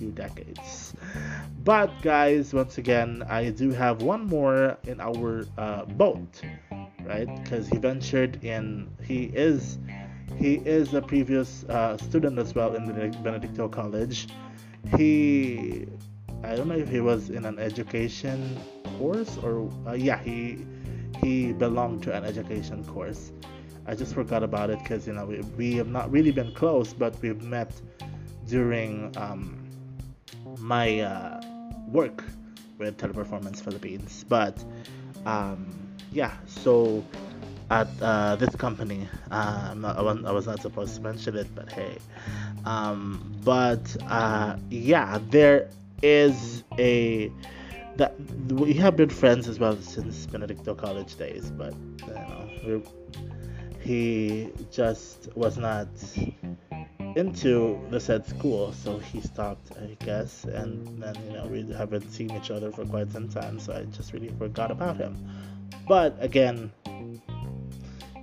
few 0.00 0.10
decades. 0.12 0.94
But 1.62 1.92
guys, 2.00 2.54
once 2.54 2.78
again, 2.78 3.22
I 3.28 3.50
do 3.50 3.70
have 3.70 4.00
one 4.00 4.24
more 4.26 4.78
in 4.86 4.98
our 4.98 5.44
uh, 5.58 5.84
boat, 5.84 6.40
right? 7.04 7.28
Because 7.44 7.68
he 7.68 7.76
ventured 7.76 8.42
in. 8.42 8.88
He 9.04 9.24
is 9.34 9.78
he 10.38 10.54
is 10.64 10.94
a 10.94 11.02
previous 11.02 11.64
uh, 11.64 11.98
student 11.98 12.38
as 12.38 12.54
well 12.54 12.74
in 12.74 12.86
the 12.86 12.92
Benedicto 13.18 13.68
College. 13.68 14.28
He 14.96 15.86
I 16.42 16.56
don't 16.56 16.68
know 16.68 16.80
if 16.80 16.88
he 16.88 17.00
was 17.00 17.28
in 17.28 17.44
an 17.44 17.58
education 17.58 18.56
course 18.96 19.36
or 19.44 19.68
uh, 19.86 19.92
yeah 19.92 20.18
he 20.18 20.64
he 21.22 21.52
belonged 21.52 22.02
to 22.04 22.16
an 22.16 22.24
education 22.24 22.84
course. 22.84 23.32
I 23.86 23.94
just 23.94 24.14
forgot 24.14 24.42
about 24.42 24.70
it 24.70 24.78
because 24.78 25.06
you 25.06 25.12
know 25.12 25.26
we, 25.26 25.40
we 25.58 25.74
have 25.74 25.88
not 25.88 26.10
really 26.10 26.32
been 26.32 26.54
close, 26.54 26.94
but 26.94 27.20
we've 27.20 27.42
met 27.42 27.72
during 28.46 29.14
um, 29.16 29.59
my 30.58 31.00
uh, 31.00 31.40
work 31.88 32.24
with 32.78 32.96
Teleperformance 32.98 33.62
Philippines. 33.62 34.24
But 34.28 34.62
um, 35.26 35.66
yeah, 36.12 36.32
so 36.46 37.04
at 37.70 37.88
uh, 38.02 38.36
this 38.36 38.54
company, 38.56 39.08
uh, 39.30 39.74
not, 39.76 39.96
I, 39.96 40.02
was, 40.02 40.24
I, 40.24 40.32
was, 40.32 40.46
not 40.46 40.60
supposed 40.60 40.96
to 40.96 41.02
mention 41.02 41.36
it, 41.36 41.54
but 41.54 41.70
hey. 41.70 41.98
Um, 42.64 43.32
but 43.44 43.96
uh, 44.08 44.56
yeah, 44.70 45.18
there 45.30 45.70
is 46.02 46.64
a 46.78 47.30
that 47.96 48.14
we 48.50 48.72
have 48.74 48.96
been 48.96 49.10
friends 49.10 49.48
as 49.48 49.58
well 49.58 49.76
since 49.76 50.26
Benedicto 50.26 50.74
College 50.74 51.16
days, 51.16 51.50
but 51.50 51.74
you 52.06 52.14
know, 52.66 52.82
he 53.80 54.50
just 54.70 55.28
was 55.34 55.58
not 55.58 55.88
into 57.16 57.80
the 57.90 58.00
said 58.00 58.26
school, 58.26 58.72
so 58.72 58.98
he 58.98 59.20
stopped, 59.20 59.72
I 59.76 59.96
guess, 60.04 60.44
and 60.44 61.02
then 61.02 61.14
you 61.26 61.32
know 61.32 61.46
we 61.46 61.72
haven't 61.72 62.10
seen 62.10 62.30
each 62.32 62.50
other 62.50 62.70
for 62.70 62.84
quite 62.84 63.10
some 63.10 63.28
time, 63.28 63.58
so 63.58 63.72
I 63.72 63.84
just 63.84 64.12
really 64.12 64.30
forgot 64.38 64.70
about 64.70 64.96
him. 64.96 65.16
But 65.88 66.16
again, 66.20 66.72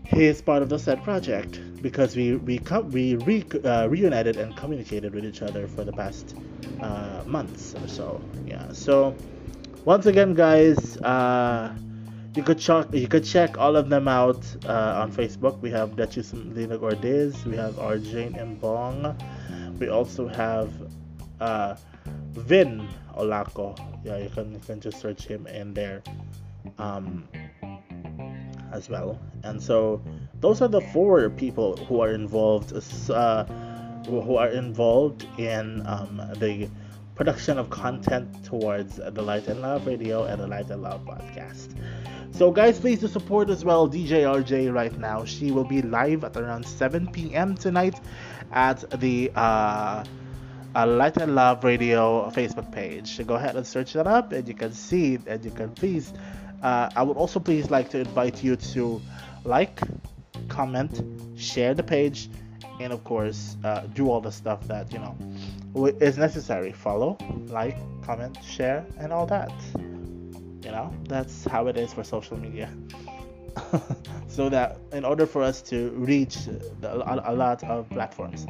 he 0.06 0.26
is 0.26 0.42
part 0.42 0.62
of 0.62 0.70
the 0.70 0.80
said 0.80 1.04
project 1.04 1.60
because 1.82 2.16
we 2.16 2.36
we 2.36 2.60
we 2.92 3.16
re, 3.16 3.46
uh, 3.64 3.88
reunited 3.90 4.38
and 4.38 4.56
communicated 4.56 5.14
with 5.14 5.26
each 5.26 5.42
other 5.42 5.68
for 5.68 5.84
the 5.84 5.92
past 5.92 6.36
uh, 6.82 7.24
months 7.26 7.76
or 7.76 7.88
so. 7.88 8.22
Yeah. 8.46 8.72
So 8.72 9.16
once 9.86 10.06
again, 10.06 10.34
guys, 10.34 10.98
uh, 10.98 11.74
you 12.38 12.44
could 12.44 12.60
check 12.60 12.86
you 12.94 13.08
could 13.08 13.26
check 13.26 13.58
all 13.58 13.76
of 13.76 13.90
them 13.90 14.08
out 14.08 14.46
uh, 14.66 15.02
on 15.02 15.12
Facebook. 15.12 15.60
We 15.60 15.72
have 15.72 15.96
Duchess 15.96 16.34
Lina 16.34 16.78
Gordes, 16.78 17.44
we 17.46 17.58
have 17.58 17.74
Arjane 17.76 18.38
Imbong, 18.38 19.18
we 19.80 19.90
also 19.90 20.28
have 20.28 20.72
uh, 21.42 21.76
Vin 22.34 22.88
Olako. 23.18 23.76
Yeah, 24.06 24.18
you 24.18 24.30
can 24.30 24.54
you 24.54 24.60
can 24.60 24.80
just 24.80 25.02
search 25.02 25.26
him 25.26 25.48
in 25.48 25.74
there. 25.74 26.04
Um, 26.78 27.28
as 28.72 28.90
well. 28.90 29.20
And 29.44 29.62
so 29.62 30.02
those 30.42 30.62
are 30.62 30.68
the 30.68 30.82
four 30.82 31.30
people 31.30 31.78
who 31.88 32.02
are 32.02 32.12
involved, 32.12 32.74
uh, 33.10 33.46
who 34.06 34.36
are 34.36 34.50
involved 34.50 35.26
in 35.38 35.86
um, 35.88 36.22
the 36.38 36.70
production 37.18 37.58
of 37.58 37.70
content 37.70 38.46
towards 38.46 38.96
the 38.98 39.22
Light 39.22 39.48
and 39.48 39.62
Love 39.62 39.86
Radio 39.88 40.24
and 40.24 40.40
the 40.40 40.48
Light 40.48 40.70
and 40.70 40.82
Love 40.82 41.04
podcast. 41.06 41.76
So, 42.32 42.52
guys, 42.52 42.80
please 42.80 43.00
to 43.00 43.08
support 43.08 43.50
as 43.50 43.66
well 43.66 43.90
DJ 43.90 44.24
RJ 44.24 44.74
right 44.74 44.98
now. 44.98 45.26
She 45.26 45.52
will 45.52 45.66
be 45.66 45.82
live 45.82 46.24
at 46.24 46.38
around 46.38 46.66
7 46.66 47.08
p.m. 47.12 47.56
tonight 47.56 48.00
at 48.52 48.90
the 49.02 49.32
uh, 49.36 50.04
uh, 50.76 50.88
Light 50.88 51.18
and 51.18 51.36
Love 51.36 51.64
Radio 51.64 52.30
Facebook 52.30 52.72
page. 52.72 53.26
Go 53.26 53.36
ahead 53.36 53.56
and 53.56 53.66
search 53.66 53.94
that 53.94 54.08
up, 54.08 54.32
and 54.32 54.48
you 54.48 54.54
can 54.54 54.72
see 54.72 55.18
and 55.26 55.44
you 55.44 55.52
can 55.52 55.72
please 55.72 56.14
uh, 56.62 56.90
I 56.96 57.04
would 57.04 57.18
also 57.18 57.40
please 57.40 57.70
like 57.70 57.90
to 57.90 58.00
invite 58.00 58.44
you 58.44 58.56
to 58.56 59.02
like, 59.44 59.80
comment, 60.48 61.02
share 61.40 61.74
the 61.74 61.84
page, 61.84 62.30
and 62.80 62.94
of 62.94 63.04
course, 63.04 63.58
uh, 63.64 63.82
do 63.94 64.10
all 64.10 64.22
the 64.22 64.32
stuff 64.32 64.68
that 64.68 64.92
you 64.92 65.00
know 65.00 65.16
is 66.00 66.18
necessary. 66.18 66.72
Follow, 66.72 67.18
like, 67.48 67.78
comment, 68.04 68.38
share, 68.44 68.86
and 69.00 69.12
all 69.12 69.26
that. 69.28 69.52
You 69.76 70.72
know, 70.72 70.94
that's 71.08 71.46
how 71.46 71.68
it 71.68 71.78
is 71.78 71.94
for 71.94 72.04
social 72.04 72.38
media. 72.38 72.70
so 74.28 74.50
that 74.50 74.78
in 74.92 75.06
order 75.06 75.26
for 75.26 75.42
us 75.42 75.62
to 75.64 75.90
reach 75.92 76.46
the, 76.82 76.92
a, 76.92 77.32
a 77.32 77.34
lot 77.34 77.64
of 77.64 77.90
platforms. 77.90 78.46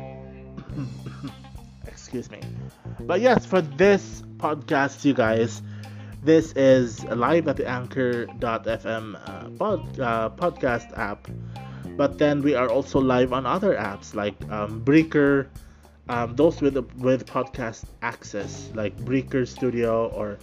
Excuse 1.85 2.29
me. 2.29 2.41
But 3.01 3.21
yes, 3.21 3.45
for 3.45 3.61
this 3.61 4.23
podcast, 4.37 5.05
you 5.05 5.13
guys 5.13 5.61
this 6.27 6.51
is 6.53 7.05
live 7.05 7.47
at 7.47 7.55
the 7.55 7.65
anchor.fm 7.65 9.15
uh, 9.15 9.49
pod, 9.57 9.99
uh, 9.99 10.29
podcast 10.31 10.97
app. 10.97 11.27
But 11.95 12.17
then 12.17 12.41
we 12.41 12.55
are 12.55 12.69
also 12.69 12.99
live 12.99 13.33
on 13.33 13.45
other 13.45 13.75
apps 13.75 14.13
like 14.13 14.35
um, 14.51 14.79
Breaker, 14.83 15.49
um, 16.09 16.35
those 16.35 16.61
with 16.61 16.75
with 16.97 17.25
podcast 17.25 17.85
access 18.01 18.69
like 18.75 18.95
Breaker 19.05 19.45
Studio, 19.45 20.07
or 20.09 20.37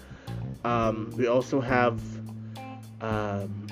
um, 0.64 1.12
we 1.16 1.26
also 1.26 1.60
have. 1.60 2.00
Um, 3.00 3.66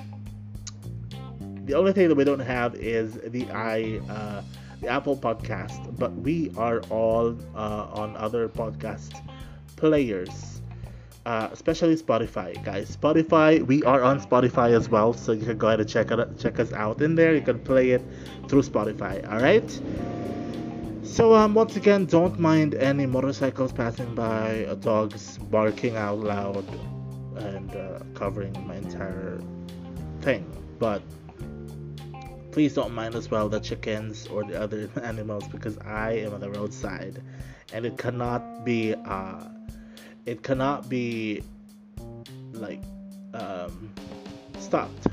the 1.65 1.75
only 1.75 1.93
thing 1.93 2.09
that 2.09 2.17
we 2.17 2.25
don't 2.25 2.41
have 2.41 2.75
is 2.75 3.15
the 3.15 3.49
i 3.53 4.01
uh, 4.11 4.43
the 4.81 4.89
Apple 4.89 5.17
Podcast, 5.17 5.97
but 5.97 6.13
we 6.13 6.51
are 6.57 6.81
all 6.91 7.37
uh, 7.55 7.87
on 7.93 8.17
other 8.17 8.49
podcast 8.49 9.15
players 9.77 10.52
uh, 11.25 11.49
especially 11.53 11.97
Spotify, 11.97 12.63
guys. 12.65 12.97
Spotify, 12.97 13.65
we 13.65 13.83
are 13.85 14.03
on 14.03 14.21
Spotify 14.21 14.73
as 14.73 14.89
well, 14.89 15.13
so 15.13 15.33
you 15.33 15.45
can 15.45 15.59
go 15.59 15.69
ahead 15.69 15.81
and 15.81 15.89
check 15.89 16.09
check 16.39 16.59
us 16.59 16.73
out 16.73 17.01
in 17.01 17.15
there. 17.15 17.35
You 17.35 17.43
can 17.43 17.61
play 17.61 17.91
it 17.91 18.03
through 18.49 18.63
Spotify. 18.63 19.23
All 19.31 19.39
right. 19.39 19.71
So 21.05 21.35
um, 21.35 21.55
once 21.55 21.77
again, 21.77 22.07
don't 22.07 22.39
mind 22.39 22.75
any 22.75 23.07
motorcycles 23.07 23.73
passing 23.73 24.15
by, 24.15 24.65
uh, 24.65 24.75
dogs 24.77 25.39
barking 25.39 25.97
out 25.97 26.19
loud, 26.19 26.65
and 27.37 27.71
uh, 27.77 28.01
covering 28.15 28.55
my 28.67 28.77
entire 28.77 29.41
thing. 30.23 30.45
But 30.79 31.03
please 32.51 32.75
don't 32.75 32.95
mind 32.95 33.15
as 33.15 33.31
well 33.31 33.49
the 33.49 33.61
chickens 33.61 34.27
or 34.27 34.43
the 34.43 34.61
other 34.61 34.91
animals 35.03 35.47
because 35.49 35.79
I 35.79 36.13
am 36.13 36.35
on 36.35 36.41
the 36.41 36.51
roadside, 36.51 37.23
and 37.73 37.87
it 37.87 37.97
cannot 37.97 38.65
be. 38.65 38.95
Uh, 38.95 39.45
it 40.27 40.43
cannot 40.43 40.89
be 40.89 41.43
like 42.53 42.81
um, 43.35 43.93
stopped 44.59 45.07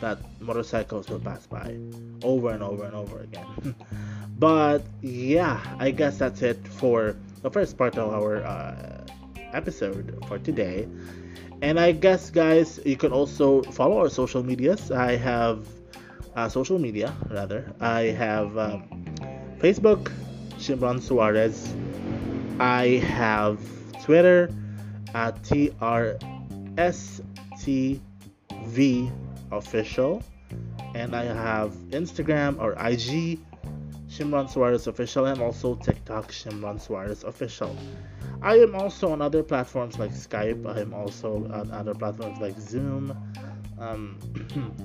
that 0.00 0.18
motorcycles 0.40 1.08
will 1.08 1.20
pass 1.20 1.46
by 1.46 1.76
over 2.22 2.50
and 2.50 2.62
over 2.62 2.84
and 2.84 2.94
over 2.94 3.20
again. 3.20 3.74
but 4.38 4.82
yeah, 5.00 5.60
I 5.78 5.90
guess 5.90 6.18
that's 6.18 6.42
it 6.42 6.66
for 6.68 7.16
the 7.42 7.50
first 7.50 7.78
part 7.78 7.96
of 7.96 8.12
our 8.12 8.44
uh, 8.44 9.06
episode 9.52 10.22
for 10.28 10.38
today. 10.38 10.86
And 11.62 11.80
I 11.80 11.92
guess, 11.92 12.30
guys, 12.30 12.78
you 12.84 12.96
can 12.96 13.12
also 13.12 13.62
follow 13.62 13.98
our 13.98 14.10
social 14.10 14.42
medias. 14.42 14.90
I 14.90 15.16
have 15.16 15.66
uh, 16.34 16.48
social 16.50 16.78
media, 16.78 17.14
rather. 17.30 17.72
I 17.80 18.12
have 18.12 18.58
um, 18.58 18.82
Facebook, 19.58 20.12
Shimron 20.58 21.00
Suarez. 21.00 21.74
I 22.60 23.00
have 23.08 23.58
Twitter 24.02 24.50
at 25.14 25.42
TRSTV 25.42 26.20
official. 29.52 30.22
And 30.94 31.14
I 31.14 31.24
have 31.24 31.72
Instagram 31.90 32.58
or 32.60 32.72
IG 32.72 33.38
Shimron 34.08 34.48
Suarez 34.48 34.86
Official, 34.86 35.26
and 35.26 35.42
also 35.42 35.74
TikTok 35.74 36.32
Shimron 36.32 36.80
Suarez 36.80 37.24
Official. 37.24 37.76
I 38.40 38.56
am 38.58 38.74
also 38.74 39.10
on 39.12 39.20
other 39.20 39.42
platforms 39.42 39.98
like 39.98 40.12
Skype. 40.12 40.66
I 40.66 40.80
am 40.80 40.94
also 40.94 41.44
on 41.52 41.70
other 41.70 41.94
platforms 41.94 42.38
like 42.40 42.58
Zoom. 42.58 43.14
Um, 43.78 44.18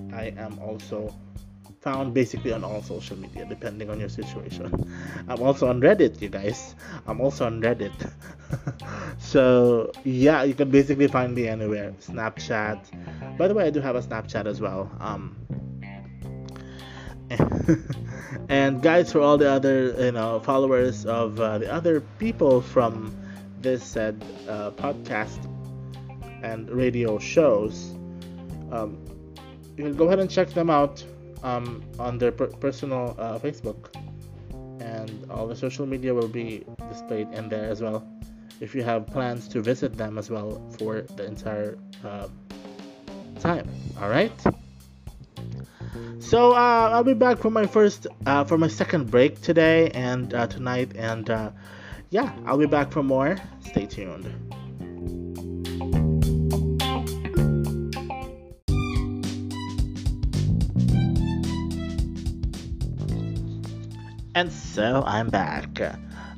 I 0.14 0.34
am 0.38 0.60
also 0.60 1.16
found 1.82 2.14
basically 2.14 2.54
on 2.54 2.64
all 2.64 2.82
social 2.84 3.18
media, 3.18 3.44
depending 3.44 3.90
on 3.90 4.00
your 4.00 4.10
situation. 4.10 4.72
I'm 5.28 5.42
also 5.42 5.68
on 5.68 5.82
Reddit, 5.82 6.22
you 6.22 6.30
guys. 6.30 6.76
I'm 7.08 7.20
also 7.20 7.48
on 7.48 7.60
Reddit. 7.60 7.92
so, 9.20 9.92
yeah, 10.04 10.44
you 10.44 10.54
can 10.54 10.70
basically 10.70 11.08
find 11.08 11.34
me 11.34 11.48
anywhere. 11.48 11.94
Snapchat. 12.00 13.38
By 13.38 13.48
the 13.48 13.56
way, 13.56 13.66
I 13.66 13.72
do 13.72 13.82
have 13.82 13.96
a 13.96 14.02
Snapchat 14.02 14.46
as 14.46 14.62
well. 14.62 14.92
Um, 15.00 15.36
and 18.50 18.82
guys, 18.84 19.12
for 19.12 19.22
all 19.22 19.38
the 19.38 19.50
other 19.50 19.96
you 19.98 20.12
know 20.12 20.42
followers 20.42 21.06
of 21.06 21.40
uh, 21.40 21.60
the 21.60 21.72
other 21.72 22.02
people 22.20 22.62
from 22.62 23.16
this 23.62 23.82
said 23.82 24.22
uh, 24.50 24.72
podcast 24.72 25.40
and 26.44 26.70
radio 26.70 27.18
shows, 27.18 27.96
um, 28.74 29.00
you 29.78 29.86
can 29.86 29.96
go 29.96 30.08
ahead 30.08 30.20
and 30.20 30.30
check 30.30 30.50
them 30.50 30.70
out 30.70 31.06
um, 31.44 31.84
on 32.00 32.18
their 32.18 32.32
per- 32.32 32.48
personal 32.48 33.16
uh, 33.18 33.40
Facebook, 33.40 33.94
and 34.80 35.26
all 35.30 35.48
the 35.48 35.56
social 35.56 35.86
media 35.86 36.14
will 36.14 36.28
be 36.28 36.64
displayed 36.90 37.30
in 37.34 37.50
there 37.50 37.70
as 37.70 37.82
well. 37.82 38.08
If 38.60 38.76
you 38.76 38.84
have 38.84 39.08
plans 39.08 39.48
to 39.50 39.62
visit 39.62 39.98
them 39.98 40.18
as 40.18 40.30
well 40.30 40.62
for 40.78 41.02
the 41.02 41.26
entire 41.26 41.78
uh, 42.06 42.28
time, 43.40 43.70
all 44.00 44.10
right. 44.10 44.32
So 46.20 46.54
uh, 46.54 46.90
I'll 46.94 47.04
be 47.04 47.16
back 47.16 47.40
for 47.40 47.50
my 47.50 47.66
first, 47.66 48.08
uh, 48.26 48.44
for 48.44 48.58
my 48.58 48.68
second 48.68 49.10
break 49.10 49.42
today 49.42 49.90
and 49.90 50.34
uh, 50.34 50.48
tonight, 50.48 50.92
and 50.96 51.30
uh, 51.30 51.52
yeah, 52.12 52.32
I'll 52.46 52.58
be 52.58 52.68
back 52.68 52.92
for 52.92 53.02
more. 53.02 53.38
Stay 53.62 53.88
tuned. 53.88 54.30
And 64.34 64.52
so 64.52 65.04
I'm 65.06 65.30
back. 65.30 65.82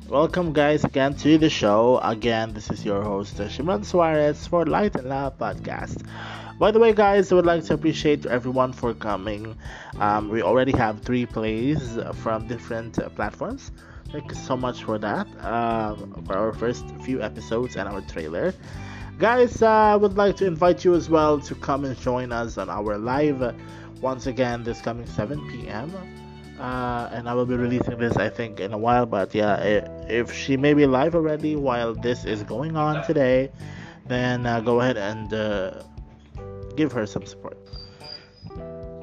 Welcome, 0.08 0.52
guys, 0.52 0.82
again 0.82 1.14
to 1.14 1.38
the 1.38 1.48
show. 1.48 2.00
Again, 2.02 2.52
this 2.52 2.68
is 2.70 2.84
your 2.84 3.02
host, 3.02 3.36
Shimron 3.36 3.84
Suarez 3.84 4.46
for 4.48 4.66
Light 4.66 4.96
and 4.96 5.08
Love 5.08 5.38
Podcast. 5.38 6.04
By 6.58 6.72
the 6.72 6.80
way, 6.80 6.92
guys, 6.92 7.30
I 7.30 7.36
would 7.36 7.46
like 7.46 7.64
to 7.66 7.74
appreciate 7.74 8.26
everyone 8.26 8.72
for 8.72 8.94
coming. 8.94 9.56
Um, 10.00 10.28
we 10.28 10.42
already 10.42 10.72
have 10.72 11.02
three 11.02 11.24
plays 11.24 11.96
from 12.14 12.48
different 12.48 12.98
uh, 12.98 13.10
platforms. 13.10 13.70
Thank 14.10 14.28
you 14.28 14.36
so 14.36 14.56
much 14.56 14.82
for 14.82 14.98
that. 14.98 15.28
Um, 15.44 16.24
for 16.26 16.36
our 16.36 16.52
first 16.52 16.84
few 17.04 17.22
episodes 17.22 17.76
and 17.76 17.88
our 17.88 18.00
trailer. 18.02 18.54
Guys, 19.18 19.62
uh, 19.62 19.68
I 19.68 19.96
would 19.96 20.16
like 20.16 20.34
to 20.36 20.46
invite 20.46 20.84
you 20.84 20.94
as 20.94 21.08
well 21.08 21.38
to 21.40 21.54
come 21.54 21.84
and 21.84 21.96
join 22.00 22.32
us 22.32 22.58
on 22.58 22.68
our 22.68 22.98
live 22.98 23.40
uh, 23.40 23.52
once 24.00 24.26
again 24.26 24.64
this 24.64 24.80
coming 24.80 25.06
7 25.06 25.38
p.m. 25.48 25.92
Uh, 26.58 27.08
and 27.12 27.28
I 27.28 27.34
will 27.34 27.46
be 27.46 27.56
releasing 27.56 27.98
this, 27.98 28.16
I 28.16 28.28
think, 28.28 28.60
in 28.60 28.72
a 28.72 28.78
while. 28.78 29.06
But 29.06 29.34
yeah, 29.34 29.56
if 30.08 30.32
she 30.32 30.56
may 30.56 30.74
be 30.74 30.86
live 30.86 31.14
already 31.14 31.56
while 31.56 31.94
this 31.94 32.24
is 32.24 32.42
going 32.42 32.76
on 32.76 33.04
today, 33.04 33.50
then 34.06 34.46
uh, 34.46 34.60
go 34.60 34.80
ahead 34.80 34.96
and 34.96 35.32
uh, 35.34 35.82
give 36.76 36.92
her 36.92 37.06
some 37.06 37.26
support. 37.26 37.58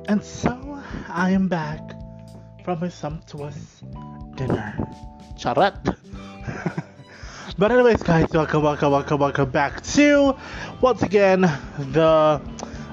And 0.07 0.23
so 0.23 0.81
I 1.09 1.31
am 1.31 1.47
back 1.47 1.81
from 2.63 2.83
a 2.83 2.91
sumptuous 2.91 3.81
dinner. 4.35 4.75
Charat. 5.37 5.75
but 7.57 7.71
anyways, 7.71 8.03
guys, 8.03 8.29
welcome, 8.31 8.63
welcome, 8.63 8.91
welcome, 8.91 9.19
welcome 9.19 9.49
back 9.49 9.81
to 9.83 10.35
once 10.79 11.03
again 11.03 11.41
the 11.41 12.41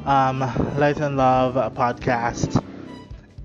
um, 0.04 0.40
Light 0.78 0.98
and 0.98 1.16
Love 1.16 1.54
podcast. 1.74 2.64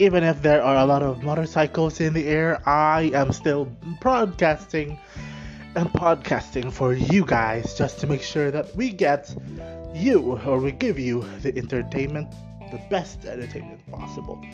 Even 0.03 0.25
if 0.25 0.41
there 0.41 0.61
are 0.61 0.75
a 0.75 0.85
lot 0.85 1.01
of 1.01 1.23
motorcycles 1.23 2.01
in 2.01 2.11
the 2.11 2.27
air, 2.27 2.61
I 2.67 3.09
am 3.13 3.31
still 3.31 3.71
broadcasting 4.01 4.99
and 5.75 5.87
podcasting 5.93 6.73
for 6.73 6.91
you 6.93 7.23
guys 7.25 7.73
just 7.77 8.01
to 8.01 8.07
make 8.07 8.21
sure 8.21 8.51
that 8.51 8.75
we 8.75 8.89
get 8.89 9.33
you 9.95 10.37
or 10.45 10.59
we 10.59 10.73
give 10.73 10.99
you 10.99 11.23
the 11.41 11.57
entertainment, 11.57 12.29
the 12.69 12.81
best 12.89 13.23
entertainment 13.23 13.79
possible. 13.91 14.45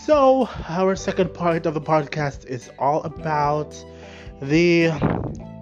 So, 0.00 0.48
our 0.68 0.96
second 0.96 1.32
part 1.32 1.64
of 1.64 1.74
the 1.74 1.80
podcast 1.80 2.46
is 2.46 2.68
all 2.76 3.04
about 3.04 3.70
the 4.40 4.88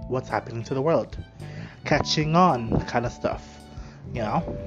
what's 0.08 0.30
happening 0.30 0.64
to 0.64 0.72
the 0.72 0.80
world, 0.80 1.18
catching 1.84 2.34
on 2.34 2.80
kind 2.86 3.04
of 3.04 3.12
stuff, 3.12 3.46
you 4.14 4.22
know. 4.22 4.58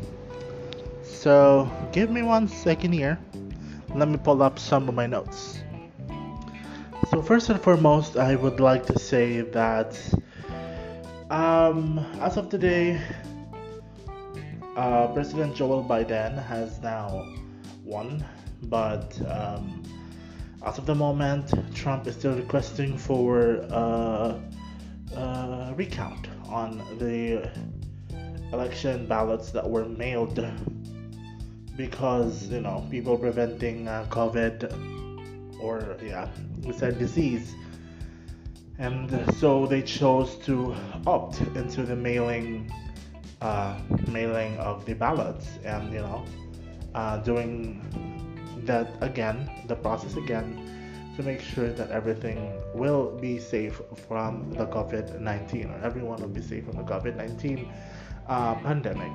So, 1.04 1.68
give 1.92 2.12
me 2.12 2.22
one 2.22 2.48
second 2.48 2.92
here. 2.92 3.18
Let 3.96 4.08
me 4.08 4.18
pull 4.18 4.42
up 4.42 4.58
some 4.58 4.90
of 4.90 4.96
my 4.96 5.06
notes. 5.06 5.62
So, 7.12 7.22
first 7.22 7.50
and 7.50 7.62
foremost, 7.62 8.18
I 8.18 8.36
would 8.36 8.60
like 8.60 8.88
to 8.88 8.98
say 8.98 9.42
that 9.42 10.00
um, 11.30 12.00
as 12.20 12.38
of 12.38 12.50
today, 12.50 13.00
uh, 14.76 15.08
President 15.14 15.56
Joe 15.56 15.86
Biden 15.88 16.44
has 16.48 16.82
now 16.82 17.28
won, 17.84 18.26
but 18.64 19.20
um, 19.30 19.84
as 20.66 20.80
of 20.80 20.88
the 20.88 20.96
moment, 20.96 21.54
Trump 21.76 22.08
is 22.08 22.16
still 22.16 22.36
requesting 22.36 22.98
for 22.98 23.58
a, 23.70 24.42
uh, 25.16 25.74
recount 25.76 26.28
on 26.50 26.82
the 26.98 27.48
election 28.52 29.06
ballots 29.06 29.52
that 29.52 29.70
were 29.70 29.86
mailed 29.86 30.40
because 31.76 32.48
you 32.48 32.62
know 32.62 32.86
people 32.92 33.18
preventing 33.18 33.88
uh, 33.88 34.06
COVID 34.10 35.60
or 35.60 35.98
yeah, 36.04 36.28
we 36.64 36.74
said 36.74 37.00
disease, 37.00 37.56
and 38.80 39.10
so 39.36 39.66
they 39.66 39.82
chose 39.82 40.36
to 40.46 40.76
opt 41.08 41.42
into 41.56 41.84
the 41.84 41.96
mailing 41.96 42.72
uh, 43.42 43.78
mailing 44.08 44.58
of 44.58 44.86
the 44.86 44.94
ballots 44.94 45.48
and 45.64 45.94
you 45.94 46.00
know 46.00 46.26
uh, 46.96 47.18
doing 47.18 47.82
that 48.66 48.88
again 49.02 49.50
the 49.68 49.76
process 49.76 50.16
again 50.16 50.70
to 51.18 51.24
make 51.24 51.42
sure 51.42 51.70
that 51.70 51.92
everything 51.92 52.54
will 52.74 53.12
be 53.20 53.38
safe 53.38 53.82
from 54.08 54.50
the 54.54 54.66
covid-19 54.68 55.70
or 55.70 55.86
everyone 55.86 56.20
will 56.22 56.30
be 56.30 56.42
safe 56.42 56.64
from 56.66 56.78
the 56.78 56.84
covid-19 56.84 57.68
uh, 58.28 58.56
pandemic 58.56 59.12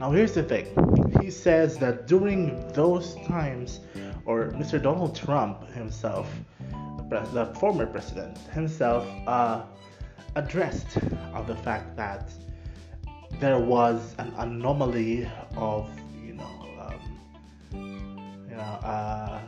now 0.00 0.10
here's 0.10 0.32
the 0.32 0.42
thing. 0.42 0.66
He 1.20 1.30
says 1.30 1.76
that 1.78 2.06
during 2.06 2.66
those 2.72 3.14
times 3.26 3.80
or 4.30 4.50
mr 4.52 4.80
donald 4.82 5.14
trump 5.16 5.68
himself 5.72 6.28
the 7.32 7.46
former 7.58 7.86
president 7.86 8.38
himself 8.52 9.04
uh, 9.26 9.62
addressed 10.36 10.96
of 11.34 11.46
the 11.46 11.56
fact 11.56 11.96
that 11.96 12.30
there 13.40 13.58
was 13.58 14.14
an 14.18 14.32
anomaly 14.38 15.28
of 15.56 15.90
you 16.24 16.34
know 16.34 16.54
um, 16.80 18.46
you 18.48 18.56
know 18.56 18.72
uh, 18.94 19.40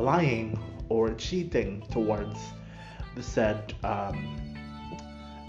lying 0.00 0.58
or 0.88 1.12
cheating 1.14 1.82
towards 1.90 2.38
the 3.14 3.22
said 3.22 3.74
um, 3.84 4.16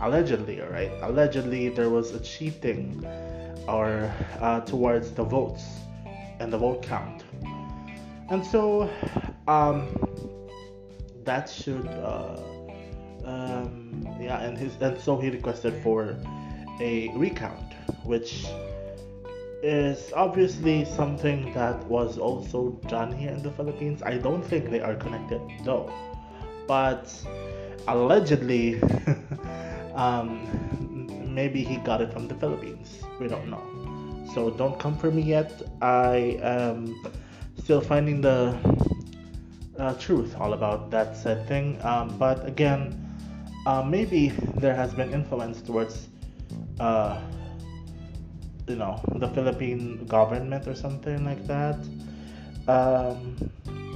allegedly 0.01 0.59
right? 0.59 0.91
Allegedly 1.01 1.69
there 1.69 1.89
was 1.89 2.11
a 2.11 2.19
cheating 2.19 3.05
or 3.69 4.11
uh, 4.41 4.59
towards 4.61 5.11
the 5.11 5.23
votes 5.23 5.63
and 6.39 6.51
the 6.51 6.57
vote 6.57 6.81
count 6.81 7.23
and 8.29 8.45
so 8.45 8.89
um, 9.47 9.87
that 11.23 11.49
should 11.49 11.87
uh, 11.87 12.37
um, 13.29 14.07
yeah, 14.19 14.41
and 14.41 14.57
his 14.57 14.75
and 14.81 14.99
so 14.99 15.17
he 15.17 15.29
requested 15.29 15.81
for 15.83 16.15
a 16.81 17.09
recount, 17.15 17.73
which 18.03 18.45
is 19.61 20.11
obviously 20.15 20.85
something 20.85 21.53
that 21.53 21.83
was 21.85 22.17
also 22.17 22.71
done 22.87 23.11
here 23.11 23.31
in 23.31 23.43
the 23.43 23.51
Philippines. 23.51 24.01
I 24.01 24.17
don't 24.17 24.43
think 24.43 24.69
they 24.69 24.81
are 24.81 24.95
connected 24.95 25.41
though, 25.63 25.91
but 26.67 27.13
allegedly, 27.87 28.81
um, 29.95 30.78
maybe 31.33 31.63
he 31.63 31.77
got 31.77 32.01
it 32.01 32.11
from 32.11 32.27
the 32.27 32.35
Philippines. 32.35 33.01
We 33.19 33.27
don't 33.27 33.49
know. 33.49 33.63
So 34.33 34.49
don't 34.51 34.77
come 34.79 34.97
for 34.97 35.11
me 35.11 35.21
yet. 35.21 35.61
I 35.81 36.39
am 36.41 36.95
still 37.57 37.81
finding 37.81 38.21
the 38.21 38.55
uh, 39.77 39.93
truth 39.93 40.35
all 40.39 40.53
about 40.53 40.91
that 40.91 41.17
said 41.17 41.47
thing. 41.47 41.79
Um, 41.83 42.17
but 42.17 42.45
again, 42.45 42.95
uh, 43.65 43.83
maybe 43.83 44.29
there 44.57 44.75
has 44.75 44.93
been 44.93 45.13
influence 45.13 45.61
towards 45.61 46.07
uh, 46.79 47.19
you 48.67 48.75
know 48.75 49.01
the 49.15 49.27
Philippine 49.29 50.05
government 50.05 50.67
or 50.67 50.75
something 50.75 51.25
like 51.25 51.45
that. 51.47 51.79
Um, 52.67 53.35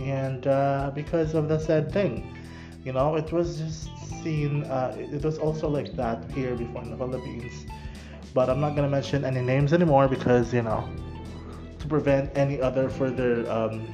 and 0.01 0.47
uh, 0.47 0.91
because 0.95 1.35
of 1.35 1.47
the 1.47 1.59
said 1.59 1.91
thing, 1.91 2.35
you 2.85 2.91
know, 2.91 3.15
it 3.15 3.31
was 3.31 3.57
just 3.59 3.89
seen. 4.23 4.63
Uh, 4.63 4.95
it 4.97 5.23
was 5.23 5.37
also 5.37 5.67
like 5.67 5.95
that 5.95 6.29
here 6.31 6.55
before 6.55 6.81
in 6.83 6.91
the 6.91 6.97
Philippines, 6.97 7.65
but 8.33 8.49
I'm 8.49 8.59
not 8.59 8.75
gonna 8.75 8.89
mention 8.89 9.23
any 9.23 9.41
names 9.41 9.73
anymore 9.73 10.07
because 10.07 10.53
you 10.53 10.61
know, 10.61 10.87
to 11.79 11.87
prevent 11.87 12.31
any 12.35 12.61
other 12.61 12.89
further 12.89 13.49
um, 13.49 13.87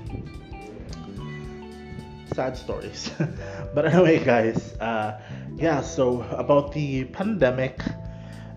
sad 2.34 2.58
stories. 2.58 3.12
but 3.74 3.86
anyway, 3.86 4.24
guys, 4.24 4.74
uh, 4.80 5.20
yeah. 5.56 5.82
So 5.82 6.22
about 6.32 6.72
the 6.74 7.06
pandemic, 7.06 7.82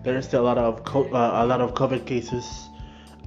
there's 0.03 0.27
still 0.27 0.41
a 0.41 0.47
lot 0.47 0.57
of 0.57 0.83
co- 0.83 1.11
uh, 1.13 1.43
a 1.43 1.45
lot 1.45 1.61
of 1.61 1.73
COVID 1.73 2.05
cases 2.05 2.69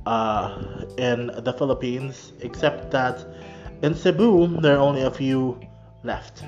uh, 0.06 0.84
in 0.98 1.30
the 1.38 1.52
Philippines, 1.52 2.32
except 2.40 2.90
that 2.90 3.24
in 3.82 3.94
Cebu 3.94 4.60
there 4.60 4.76
are 4.76 4.80
only 4.80 5.02
a 5.02 5.10
few 5.10 5.60
left, 6.02 6.42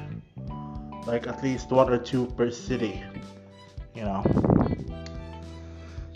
like 1.08 1.26
at 1.26 1.42
least 1.42 1.70
one 1.70 1.90
or 1.90 1.98
two 1.98 2.26
per 2.36 2.50
city, 2.50 3.02
you 3.94 4.02
know. 4.02 4.22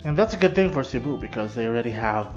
And 0.05 0.15
that's 0.15 0.33
a 0.35 0.37
good 0.37 0.53
thing 0.53 0.71
for 0.71 0.83
Cebu 0.83 1.17
because 1.17 1.55
they 1.55 1.65
already 1.65 1.89
have 1.89 2.27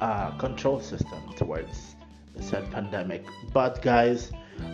a 0.00 0.32
control 0.38 0.78
system 0.78 1.20
towards 1.36 1.96
the 2.36 2.42
said 2.42 2.70
pandemic. 2.70 3.24
But 3.52 3.82
guys, 3.82 4.30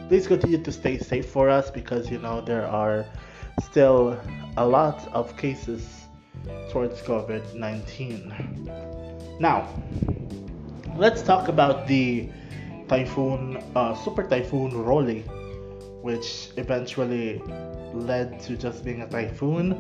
please 0.09 0.27
continue 0.27 0.63
to 0.63 0.73
stay 0.73 0.99
safe 0.99 1.27
for 1.31 1.49
us 1.49 1.71
because 1.71 2.11
you 2.11 2.19
know 2.19 2.41
there 2.41 2.67
are 2.67 3.07
still 3.63 4.21
a 4.59 4.67
lot 4.67 5.09
of 5.13 5.35
cases 5.37 5.89
towards 6.71 7.01
COVID 7.03 7.55
19. 7.55 8.71
Now, 9.41 9.67
let's 10.97 11.23
talk 11.23 11.49
about 11.49 11.87
the 11.87 12.29
typhoon, 12.89 13.63
uh, 13.75 13.95
super 13.95 14.25
typhoon 14.25 14.77
Rolly, 14.77 15.25
which 16.05 16.51
eventually 16.59 17.41
led 17.95 18.39
to 18.39 18.57
just 18.57 18.85
being 18.85 19.01
a 19.01 19.09
typhoon 19.09 19.73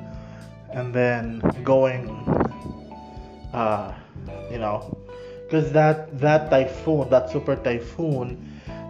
and 0.72 0.88
then 0.94 1.38
going, 1.62 2.08
uh, 3.52 3.92
you 4.50 4.56
know, 4.56 4.96
because 5.44 5.70
that 5.70 6.18
that 6.18 6.48
typhoon, 6.48 7.10
that 7.10 7.28
super 7.28 7.56
typhoon, 7.56 8.40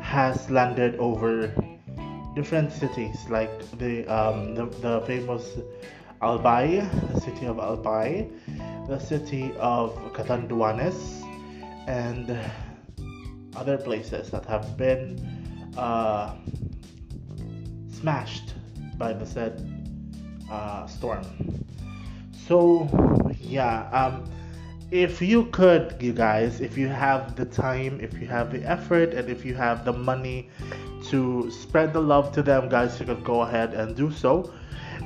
has 0.01 0.49
landed 0.49 0.95
over 1.03 1.51
different 2.37 2.71
cities 2.71 3.19
like 3.29 3.51
the 3.79 4.07
um, 4.07 4.55
the, 4.55 4.67
the 4.79 5.03
famous 5.05 5.59
Albay, 6.23 6.87
the 7.13 7.21
city 7.21 7.47
of 7.47 7.57
Albay, 7.57 8.31
the 8.87 8.99
city 9.01 9.53
of 9.59 9.91
Catanduanes, 10.15 11.27
and 11.89 12.39
other 13.57 13.77
places 13.77 14.31
that 14.31 14.47
have 14.47 14.77
been 14.79 15.19
uh, 15.77 16.37
smashed 18.05 18.53
by 18.99 19.15
the 19.15 19.25
said 19.25 19.65
uh, 20.51 20.87
storm. 20.87 21.25
So, 22.47 22.87
yeah, 23.41 23.89
um, 23.97 24.29
if 24.91 25.23
you 25.23 25.47
could, 25.47 25.97
you 26.01 26.13
guys, 26.13 26.61
if 26.61 26.77
you 26.77 26.89
have 26.89 27.35
the 27.35 27.47
time, 27.47 27.99
if 28.03 28.13
you 28.21 28.27
have 28.27 28.53
the 28.53 28.63
effort, 28.69 29.15
and 29.15 29.31
if 29.31 29.43
you 29.43 29.55
have 29.55 29.87
the 29.87 29.95
money 29.95 30.51
to 31.09 31.51
spread 31.51 31.95
the 31.95 32.01
love 32.01 32.31
to 32.33 32.43
them, 32.43 32.69
guys, 32.69 33.01
you 33.01 33.07
could 33.07 33.25
go 33.25 33.41
ahead 33.41 33.73
and 33.73 33.97
do 33.97 34.13
so. 34.13 34.53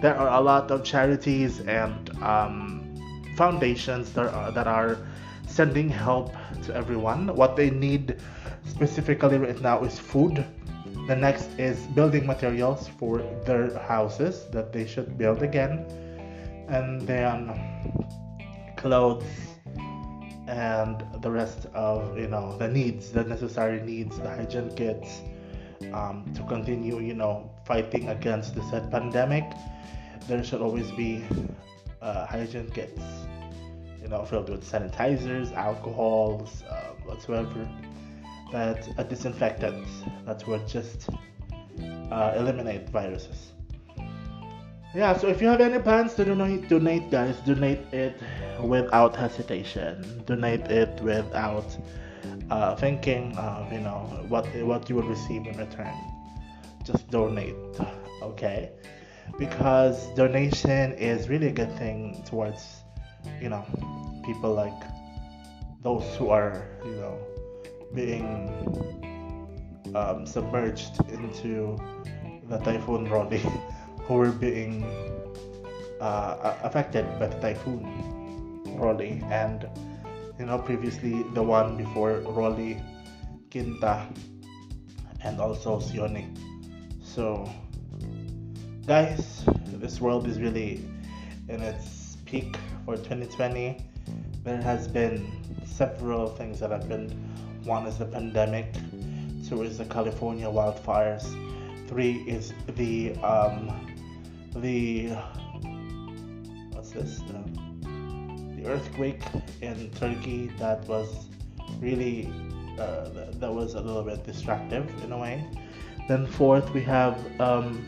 There 0.02 0.16
are 0.16 0.34
a 0.36 0.40
lot 0.40 0.72
of 0.72 0.82
charities 0.82 1.60
and 1.60 2.10
um, 2.20 2.82
foundations 3.36 4.12
that 4.14 4.34
are, 4.34 4.50
that 4.50 4.66
are 4.66 4.98
sending 5.46 5.88
help 5.88 6.34
to 6.64 6.74
everyone. 6.74 7.32
What 7.36 7.54
they 7.54 7.70
need 7.70 8.16
specifically 8.66 9.38
right 9.38 9.60
now 9.62 9.84
is 9.84 10.00
food. 10.00 10.44
The 11.08 11.16
next 11.16 11.48
is 11.58 11.78
building 11.96 12.26
materials 12.26 12.86
for 12.86 13.18
their 13.44 13.76
houses 13.78 14.44
that 14.52 14.72
they 14.72 14.86
should 14.86 15.18
build 15.18 15.42
again. 15.42 15.84
And 16.68 17.00
then 17.02 17.58
clothes 18.76 19.24
and 20.46 21.02
the 21.20 21.30
rest 21.30 21.66
of 21.74 22.16
you 22.16 22.28
know 22.28 22.56
the 22.56 22.68
needs 22.68 23.10
the 23.10 23.24
necessary 23.24 23.82
needs 23.82 24.18
the 24.18 24.30
hygiene 24.30 24.70
kits 24.76 25.20
um, 25.92 26.24
to 26.34 26.42
continue 26.44 27.00
you 27.00 27.12
know 27.12 27.50
fighting 27.66 28.08
against 28.08 28.54
the 28.54 28.62
said 28.70 28.90
pandemic 28.90 29.44
there 30.26 30.42
should 30.42 30.62
always 30.62 30.90
be 30.92 31.22
uh, 32.00 32.24
hygiene 32.24 32.70
kits 32.70 33.02
you 34.08 34.08
know, 34.08 34.24
filled 34.24 34.48
with 34.48 34.64
sanitizers, 34.64 35.52
alcohols, 35.54 36.62
uh, 36.62 36.92
whatsoever, 37.04 37.68
that 38.52 38.88
a 38.98 39.04
disinfectant 39.04 39.86
that 40.26 40.46
would 40.46 40.66
just 40.66 41.08
uh, 42.10 42.32
eliminate 42.36 42.88
viruses. 42.90 43.52
Yeah, 44.94 45.16
so 45.16 45.28
if 45.28 45.42
you 45.42 45.48
have 45.48 45.60
any 45.60 45.78
plans 45.78 46.14
to 46.14 46.24
donate, 46.24 46.68
donate, 46.68 47.10
guys, 47.10 47.36
donate 47.40 47.92
it 47.92 48.20
without 48.62 49.14
hesitation. 49.14 50.22
Donate 50.24 50.62
it 50.70 51.00
without 51.02 51.76
uh, 52.50 52.74
thinking 52.76 53.36
of, 53.36 53.70
you 53.70 53.80
know, 53.80 54.24
what 54.28 54.46
what 54.64 54.88
you 54.88 54.96
will 54.96 55.08
receive 55.08 55.46
in 55.46 55.58
return. 55.58 55.94
Just 56.84 57.10
donate, 57.10 57.54
okay? 58.22 58.70
Because 59.38 60.08
donation 60.14 60.94
is 60.94 61.28
really 61.28 61.48
a 61.48 61.52
good 61.52 61.72
thing 61.76 62.22
towards 62.24 62.82
you 63.40 63.48
know 63.48 63.64
people 64.24 64.54
like 64.54 64.82
those 65.82 66.04
who 66.16 66.30
are 66.30 66.66
you 66.84 66.96
know 66.96 67.18
being 67.94 68.48
um, 69.94 70.26
submerged 70.26 71.00
into 71.10 71.76
the 72.48 72.58
typhoon 72.58 73.08
Rolly 73.08 73.42
who 74.02 74.14
were 74.14 74.32
being 74.32 74.84
uh, 76.00 76.56
affected 76.62 77.06
by 77.18 77.26
the 77.26 77.38
typhoon 77.40 78.62
Rolly 78.76 79.22
and 79.30 79.68
you 80.38 80.46
know 80.46 80.58
previously 80.58 81.22
the 81.34 81.42
one 81.42 81.76
before 81.76 82.20
Rolly 82.20 82.80
Quinta 83.50 84.06
and 85.24 85.40
also 85.40 85.80
Siony 85.80 86.28
so 87.02 87.50
guys 88.86 89.44
this 89.80 90.00
world 90.00 90.26
is 90.26 90.38
really 90.38 90.84
in 91.48 91.62
its 91.62 92.16
peak 92.26 92.56
for 92.84 92.96
2020, 92.96 93.82
there 94.44 94.60
has 94.60 94.86
been 94.86 95.30
several 95.64 96.28
things 96.28 96.60
that 96.60 96.70
have 96.70 96.88
been. 96.88 97.27
One 97.68 97.84
is 97.84 97.98
the 97.98 98.06
pandemic, 98.06 98.72
two 99.46 99.60
is 99.60 99.76
the 99.76 99.84
California 99.84 100.46
wildfires, 100.46 101.26
three 101.86 102.24
is 102.26 102.54
the 102.66 103.14
um, 103.16 103.94
the 104.56 105.08
what's 106.72 106.92
this 106.92 107.20
the, 107.28 108.64
earthquake 108.64 109.22
in 109.60 109.90
Turkey 109.90 110.50
that 110.58 110.88
was 110.88 111.28
really 111.78 112.32
uh, 112.78 113.10
that 113.34 113.52
was 113.52 113.74
a 113.74 113.80
little 113.82 114.02
bit 114.02 114.24
distractive 114.24 114.88
in 115.04 115.12
a 115.12 115.18
way. 115.18 115.46
Then 116.08 116.26
fourth 116.26 116.72
we 116.72 116.80
have 116.84 117.18
um, 117.38 117.84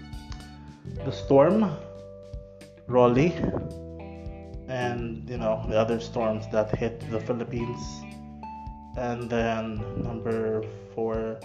the 1.06 1.10
storm 1.10 1.74
Rolly 2.86 3.32
and 4.68 5.26
you 5.26 5.38
know 5.38 5.64
the 5.70 5.78
other 5.78 6.00
storms 6.00 6.44
that 6.52 6.76
hit 6.76 7.00
the 7.10 7.20
Philippines. 7.20 7.80
And 8.96 9.30
then 9.30 9.82
number 10.02 10.64
four, 10.94 11.40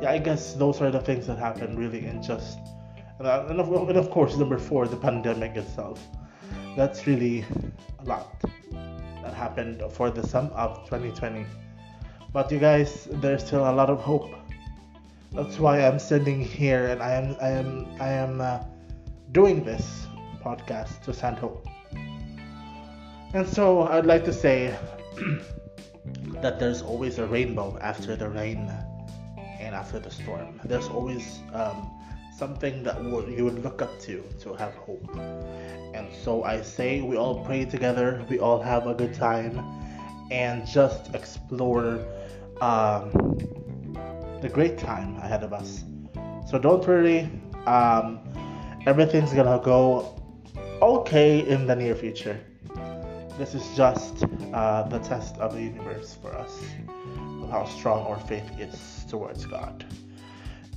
yeah, 0.00 0.10
I 0.10 0.18
guess 0.18 0.54
those 0.54 0.80
are 0.80 0.90
the 0.90 1.00
things 1.00 1.26
that 1.26 1.38
happened 1.38 1.78
really 1.78 2.06
in 2.06 2.22
just 2.22 2.58
and, 3.18 3.28
uh, 3.28 3.46
and, 3.48 3.60
of, 3.60 3.88
and 3.88 3.96
of 3.96 4.10
course 4.10 4.36
number 4.36 4.58
four, 4.58 4.88
the 4.88 4.96
pandemic 4.96 5.56
itself. 5.56 6.00
That's 6.76 7.06
really 7.06 7.44
a 8.00 8.04
lot 8.04 8.42
that 9.22 9.34
happened 9.34 9.82
for 9.90 10.10
the 10.10 10.26
sum 10.26 10.50
of 10.54 10.84
2020. 10.84 11.46
But 12.32 12.50
you 12.50 12.58
guys, 12.58 13.06
there's 13.12 13.46
still 13.46 13.70
a 13.70 13.72
lot 13.72 13.88
of 13.88 14.00
hope. 14.00 14.30
That's 15.32 15.58
why 15.58 15.80
I'm 15.80 15.98
sitting 15.98 16.40
here 16.40 16.86
and 16.86 17.02
I 17.02 17.12
am 17.12 17.36
I 17.40 17.48
am 17.48 17.86
I 18.00 18.08
am 18.08 18.40
uh, 18.40 18.60
doing 19.32 19.64
this 19.64 20.06
podcast 20.42 21.02
to 21.02 21.12
send 21.14 21.38
hope. 21.38 21.66
And 23.32 23.46
so 23.48 23.82
I'd 23.82 24.06
like 24.06 24.24
to 24.24 24.32
say 24.32 24.76
that 26.42 26.58
there's 26.58 26.82
always 26.82 27.18
a 27.18 27.26
rainbow 27.26 27.78
after 27.80 28.16
the 28.16 28.28
rain 28.28 28.70
and 29.58 29.74
after 29.74 29.98
the 29.98 30.10
storm. 30.10 30.60
There's 30.64 30.88
always 30.88 31.40
um, 31.52 31.90
something 32.36 32.82
that 32.82 33.02
you 33.02 33.44
would 33.44 33.62
look 33.62 33.80
up 33.80 33.98
to 34.00 34.22
to 34.40 34.54
have 34.54 34.74
hope. 34.74 35.08
And 35.94 36.08
so 36.12 36.44
I 36.44 36.60
say 36.62 37.00
we 37.00 37.16
all 37.16 37.44
pray 37.44 37.64
together, 37.64 38.24
we 38.28 38.38
all 38.38 38.60
have 38.60 38.86
a 38.86 38.94
good 38.94 39.14
time, 39.14 39.58
and 40.30 40.66
just 40.66 41.14
explore 41.14 42.04
um, 42.60 43.10
the 44.42 44.50
great 44.52 44.78
time 44.78 45.16
ahead 45.18 45.42
of 45.44 45.52
us. 45.52 45.84
So 46.46 46.58
don't 46.58 46.86
worry, 46.86 47.30
um, 47.66 48.20
everything's 48.86 49.32
gonna 49.32 49.62
go 49.64 50.20
okay 50.82 51.40
in 51.48 51.66
the 51.66 51.74
near 51.74 51.94
future 51.94 52.38
this 53.38 53.54
is 53.54 53.76
just 53.76 54.24
uh, 54.52 54.84
the 54.84 54.98
test 55.00 55.36
of 55.38 55.54
the 55.54 55.62
universe 55.62 56.16
for 56.20 56.32
us 56.34 56.62
of 57.42 57.50
how 57.50 57.64
strong 57.64 58.06
our 58.06 58.20
faith 58.20 58.48
is 58.58 59.04
towards 59.08 59.44
God. 59.44 59.84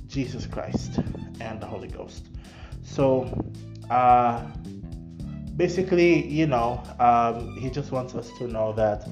Jesus 0.08 0.46
Christ 0.46 0.98
and 1.40 1.60
the 1.60 1.66
Holy 1.66 1.88
Ghost. 1.88 2.26
So, 2.82 3.28
uh, 3.90 4.44
basically, 5.56 6.26
you 6.26 6.46
know, 6.46 6.82
um, 6.98 7.56
he 7.56 7.70
just 7.70 7.92
wants 7.92 8.14
us 8.14 8.30
to 8.38 8.48
know 8.48 8.72
that 8.72 9.06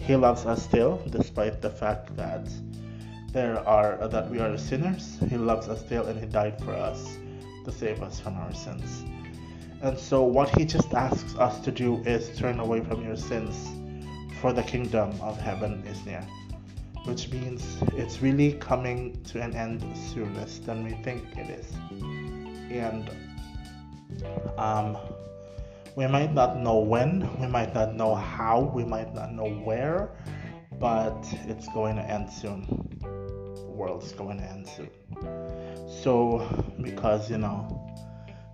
he 0.00 0.14
loves 0.16 0.46
us 0.46 0.62
still, 0.62 1.02
despite 1.10 1.60
the 1.60 1.70
fact 1.70 2.16
that 2.16 2.48
there 3.32 3.58
are 3.68 4.08
that 4.08 4.30
we 4.30 4.38
are 4.38 4.56
sinners. 4.56 5.18
He 5.28 5.36
loves 5.36 5.68
us 5.68 5.80
still, 5.80 6.06
and 6.06 6.18
he 6.18 6.26
died 6.26 6.62
for 6.62 6.72
us 6.72 7.18
to 7.64 7.72
save 7.72 8.02
us 8.02 8.20
from 8.20 8.36
our 8.36 8.54
sins. 8.54 9.04
And 9.82 9.98
so, 9.98 10.22
what 10.22 10.48
he 10.50 10.64
just 10.64 10.94
asks 10.94 11.34
us 11.36 11.60
to 11.60 11.70
do 11.70 11.96
is 12.04 12.36
turn 12.38 12.60
away 12.60 12.80
from 12.80 13.04
your 13.04 13.16
sins, 13.16 13.68
for 14.40 14.52
the 14.52 14.62
kingdom 14.62 15.10
of 15.20 15.38
heaven 15.38 15.84
is 15.86 16.04
near. 16.06 16.26
Which 17.04 17.30
means 17.30 17.78
it's 17.94 18.20
really 18.20 18.54
coming 18.54 19.22
to 19.24 19.40
an 19.40 19.54
end 19.54 19.84
sooner 19.96 20.44
than 20.64 20.84
we 20.84 20.92
think 21.02 21.22
it 21.36 21.50
is. 21.50 21.72
And 22.70 23.10
um, 24.58 24.96
we 25.94 26.06
might 26.06 26.34
not 26.34 26.58
know 26.58 26.78
when, 26.78 27.28
we 27.40 27.46
might 27.46 27.74
not 27.74 27.94
know 27.94 28.14
how, 28.14 28.72
we 28.74 28.84
might 28.84 29.14
not 29.14 29.32
know 29.32 29.48
where, 29.48 30.10
but 30.80 31.26
it's 31.46 31.68
going 31.68 31.96
to 31.96 32.02
end 32.02 32.30
soon. 32.30 32.66
The 33.00 33.72
world's 33.72 34.12
going 34.12 34.38
to 34.38 34.44
end 34.44 34.66
soon. 34.66 34.90
So, 35.88 36.46
because 36.82 37.30
you 37.30 37.38
know, 37.38 37.85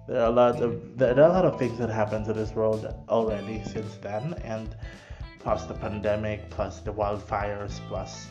there 0.09 0.21
are 0.21 0.27
a 0.27 0.31
lot 0.31 0.61
of 0.61 0.99
there 0.99 1.17
are 1.19 1.31
a 1.31 1.33
lot 1.33 1.45
of 1.45 1.59
things 1.59 1.79
that 1.79 1.89
happened 1.89 2.25
to 2.27 2.33
this 2.33 2.53
world 2.55 2.93
already 3.09 3.63
since 3.65 3.97
then, 4.03 4.35
and 4.43 4.75
plus 5.39 5.65
the 5.67 5.75
pandemic, 5.75 6.51
plus 6.51 6.81
the 6.81 6.93
wildfires, 6.93 7.79
plus 7.89 8.29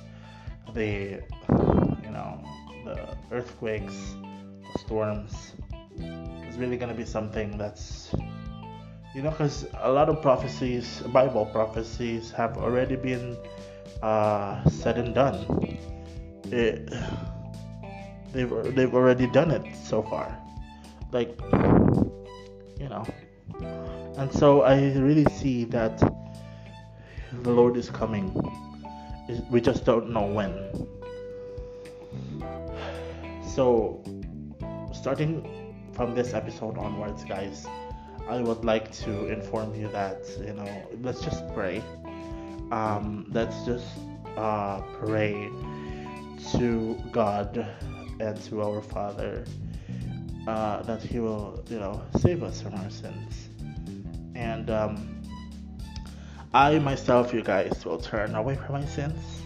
the 0.74 1.22
you 2.04 2.12
know 2.12 2.44
the 2.84 3.16
earthquakes, 3.32 4.16
the 4.74 4.80
storms. 4.80 5.54
It's 5.98 6.58
really 6.58 6.78
gonna 6.78 6.94
be 6.94 7.06
something 7.06 7.58
that's 7.58 8.14
you 9.16 9.22
know 9.22 9.32
because 9.32 9.66
a 9.80 9.92
lot 9.92 10.10
of 10.10 10.22
prophecies, 10.22 11.00
Bible 11.14 11.46
prophecies, 11.46 12.32
have 12.32 12.58
already 12.58 12.98
been 12.98 13.38
uh, 14.02 14.68
said 14.70 14.98
and 14.98 15.16
done. 15.16 15.80
It, 16.52 16.92
they've 18.34 18.76
they've 18.76 18.94
already 18.94 19.28
done 19.28 19.52
it 19.52 19.64
so 19.86 20.04
far 20.04 20.41
like 21.12 21.40
you 22.80 22.90
know. 22.90 23.06
And 24.18 24.32
so 24.32 24.62
i 24.62 24.76
really 24.98 25.26
see 25.34 25.64
that 25.66 25.98
the 27.42 27.52
lord 27.52 27.78
is 27.78 27.90
coming. 27.90 28.34
We 29.50 29.62
just 29.62 29.86
don't 29.86 30.10
know 30.12 30.26
when. 30.26 30.54
So 33.56 34.04
starting 34.94 35.34
from 35.94 36.16
this 36.16 36.34
episode 36.34 36.78
onwards 36.78 37.24
guys 37.26 37.66
i 38.30 38.40
would 38.42 38.64
like 38.64 38.92
to 38.92 39.28
inform 39.28 39.74
you 39.76 39.88
that 39.90 40.24
you 40.40 40.54
know 40.54 40.88
let's 41.02 41.22
just 41.22 41.48
pray. 41.54 41.84
Um, 42.72 43.26
let's 43.32 43.66
just 43.66 43.86
uh, 44.38 44.80
pray 45.04 45.50
to 46.54 46.98
god 47.12 47.68
and 48.20 48.42
to 48.44 48.62
our 48.62 48.82
father 48.82 49.44
uh, 50.48 50.82
that 50.84 51.02
He 51.02 51.20
will, 51.20 51.64
you 51.70 51.80
know, 51.80 52.02
save 52.20 52.44
us 52.44 52.62
from 52.62 52.76
our 52.76 52.90
sins. 52.90 53.50
And 54.36 54.70
um, 54.70 55.22
I 56.54 56.80
myself, 56.80 57.34
you 57.34 57.42
guys, 57.44 57.86
will 57.86 58.00
turn 58.00 58.36
away 58.36 58.56
from 58.56 58.74
my 58.74 58.86
sins. 58.86 59.44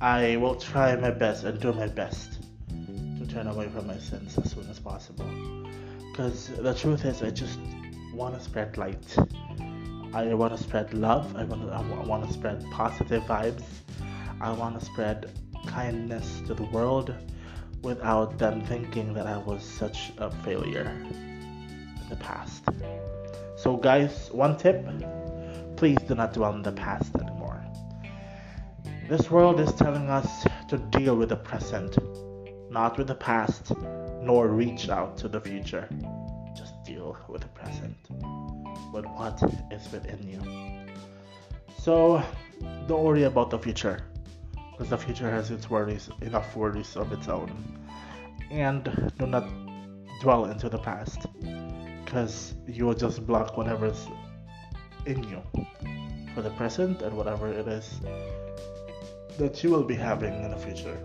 I 0.00 0.36
will 0.36 0.56
try 0.56 0.96
my 0.96 1.10
best 1.10 1.44
and 1.44 1.60
do 1.60 1.72
my 1.72 1.86
best 1.86 2.38
to 3.18 3.26
turn 3.26 3.46
away 3.46 3.68
from 3.68 3.86
my 3.86 3.98
sins 3.98 4.36
as 4.38 4.52
soon 4.52 4.68
as 4.68 4.78
possible. 4.78 5.26
Because 6.10 6.48
the 6.48 6.74
truth 6.74 7.04
is, 7.04 7.22
I 7.22 7.30
just 7.30 7.58
want 8.12 8.34
to 8.34 8.40
spread 8.40 8.76
light. 8.76 9.16
I 10.14 10.32
want 10.34 10.56
to 10.56 10.62
spread 10.62 10.94
love. 10.94 11.36
I 11.36 11.44
want 11.44 11.62
to, 11.62 11.72
I 11.72 12.06
want 12.06 12.26
to 12.26 12.32
spread 12.32 12.64
positive 12.70 13.22
vibes. 13.24 13.64
I 14.40 14.50
want 14.52 14.78
to 14.78 14.84
spread 14.84 15.30
kindness 15.66 16.42
to 16.46 16.54
the 16.54 16.64
world 16.64 17.14
without 17.82 18.38
them 18.38 18.60
thinking 18.62 19.12
that 19.14 19.26
I 19.26 19.38
was 19.38 19.62
such 19.62 20.12
a 20.18 20.30
failure 20.30 20.90
in 21.04 22.06
the 22.08 22.16
past. 22.16 22.64
So, 23.56 23.76
guys, 23.76 24.28
one 24.32 24.56
tip 24.56 24.84
please 25.76 25.98
do 26.08 26.14
not 26.14 26.32
dwell 26.32 26.54
in 26.54 26.62
the 26.62 26.72
past 26.72 27.14
anymore. 27.16 27.64
This 29.08 29.30
world 29.30 29.60
is 29.60 29.72
telling 29.74 30.08
us 30.08 30.46
to 30.68 30.78
deal 30.78 31.16
with 31.16 31.28
the 31.28 31.36
present, 31.36 31.98
not 32.70 32.98
with 32.98 33.06
the 33.06 33.14
past, 33.14 33.72
nor 34.22 34.48
reach 34.48 34.88
out 34.88 35.16
to 35.18 35.28
the 35.28 35.40
future. 35.40 35.88
Just 36.56 36.82
deal 36.84 37.16
with 37.28 37.42
the 37.42 37.48
present, 37.48 37.96
with 38.92 39.04
what 39.04 39.40
is 39.70 39.90
within 39.92 40.26
you. 40.26 40.40
So, 41.78 42.22
don't 42.88 43.04
worry 43.04 43.24
about 43.24 43.50
the 43.50 43.58
future 43.58 44.02
because 44.76 44.90
the 44.90 44.98
future 44.98 45.30
has 45.30 45.50
its 45.50 45.70
worries, 45.70 46.10
enough 46.20 46.54
worries 46.54 46.96
of 46.96 47.10
its 47.10 47.28
own. 47.28 47.50
And 48.50 48.84
do 49.18 49.26
not 49.26 49.48
dwell 50.20 50.46
into 50.46 50.68
the 50.68 50.78
past 50.78 51.26
because 52.04 52.54
you 52.66 52.84
will 52.84 52.94
just 52.94 53.26
block 53.26 53.56
whatever's 53.56 54.06
in 55.06 55.22
you 55.24 55.42
for 56.34 56.42
the 56.42 56.50
present 56.50 57.00
and 57.00 57.16
whatever 57.16 57.50
it 57.50 57.66
is 57.66 58.00
that 59.38 59.62
you 59.64 59.70
will 59.70 59.82
be 59.82 59.94
having 59.94 60.44
in 60.44 60.50
the 60.50 60.56
future. 60.58 60.98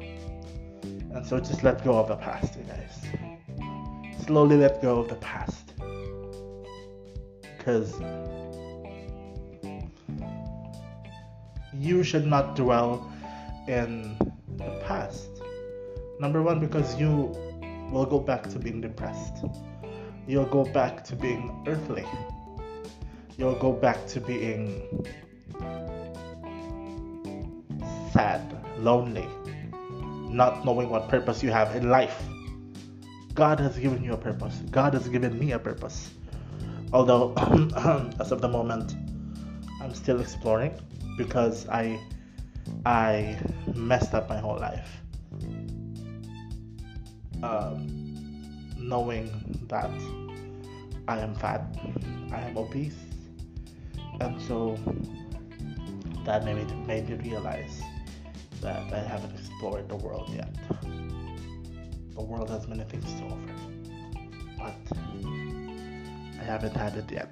And 1.14 1.26
so 1.26 1.40
just 1.40 1.64
let 1.64 1.84
go 1.84 1.98
of 1.98 2.10
the 2.10 2.18
past, 2.18 2.58
you 2.58 2.64
guys. 2.64 4.26
Slowly 4.26 4.58
let 4.58 4.82
go 4.82 5.00
of 5.00 5.08
the 5.08 5.16
past. 5.16 5.74
Because 7.58 8.00
you 11.74 12.04
should 12.04 12.26
not 12.26 12.56
dwell 12.56 13.11
in 13.68 14.18
the 14.58 14.82
past. 14.86 15.28
Number 16.20 16.42
one, 16.42 16.60
because 16.60 17.00
you 17.00 17.36
will 17.92 18.06
go 18.06 18.20
back 18.20 18.44
to 18.50 18.60
being 18.60 18.82
depressed. 18.82 19.44
You'll 20.28 20.46
go 20.46 20.64
back 20.64 21.04
to 21.06 21.16
being 21.16 21.64
earthly. 21.68 22.06
You'll 23.38 23.60
go 23.60 23.74
back 23.74 24.06
to 24.08 24.22
being 24.22 25.06
sad, 28.12 28.42
lonely, 28.78 29.28
not 30.30 30.64
knowing 30.64 30.90
what 30.90 31.10
purpose 31.10 31.42
you 31.42 31.52
have 31.52 31.76
in 31.76 31.90
life. 31.90 32.24
God 33.34 33.60
has 33.60 33.78
given 33.78 34.04
you 34.04 34.14
a 34.14 34.18
purpose. 34.18 34.62
God 34.72 34.94
has 34.94 35.08
given 35.08 35.40
me 35.40 35.54
a 35.54 35.60
purpose. 35.60 36.12
Although, 36.94 37.34
as 38.20 38.32
of 38.32 38.42
the 38.42 38.48
moment, 38.48 38.96
I'm 39.82 39.94
still 39.94 40.20
exploring 40.20 40.74
because 41.18 41.68
I 41.70 42.00
I 42.86 43.38
messed 43.76 44.14
up 44.14 44.28
my 44.28 44.38
whole 44.38 44.58
life. 44.58 45.02
Um, 47.44 47.88
knowing 48.78 49.30
that 49.68 49.92
I 51.08 51.20
am 51.20 51.36
fat, 51.36 51.64
I 52.32 52.42
am 52.42 52.58
obese, 52.58 52.98
and 54.20 54.42
so 54.42 54.78
that 56.26 56.44
made 56.44 56.56
me, 56.56 56.74
made 56.86 57.10
me 57.10 57.30
realize 57.30 57.82
that 58.62 58.92
I 58.94 59.00
haven't 59.00 59.34
explored 59.38 59.90
the 59.90 59.96
world 59.96 60.30
yet. 60.34 60.54
The 62.16 62.22
world 62.22 62.50
has 62.50 62.68
many 62.68 62.84
things 62.84 63.12
to 63.14 63.24
offer, 63.26 63.56
but 64.58 64.98
I 66.40 66.44
haven't 66.44 66.76
had 66.76 66.96
it 66.96 67.12
yet. 67.12 67.30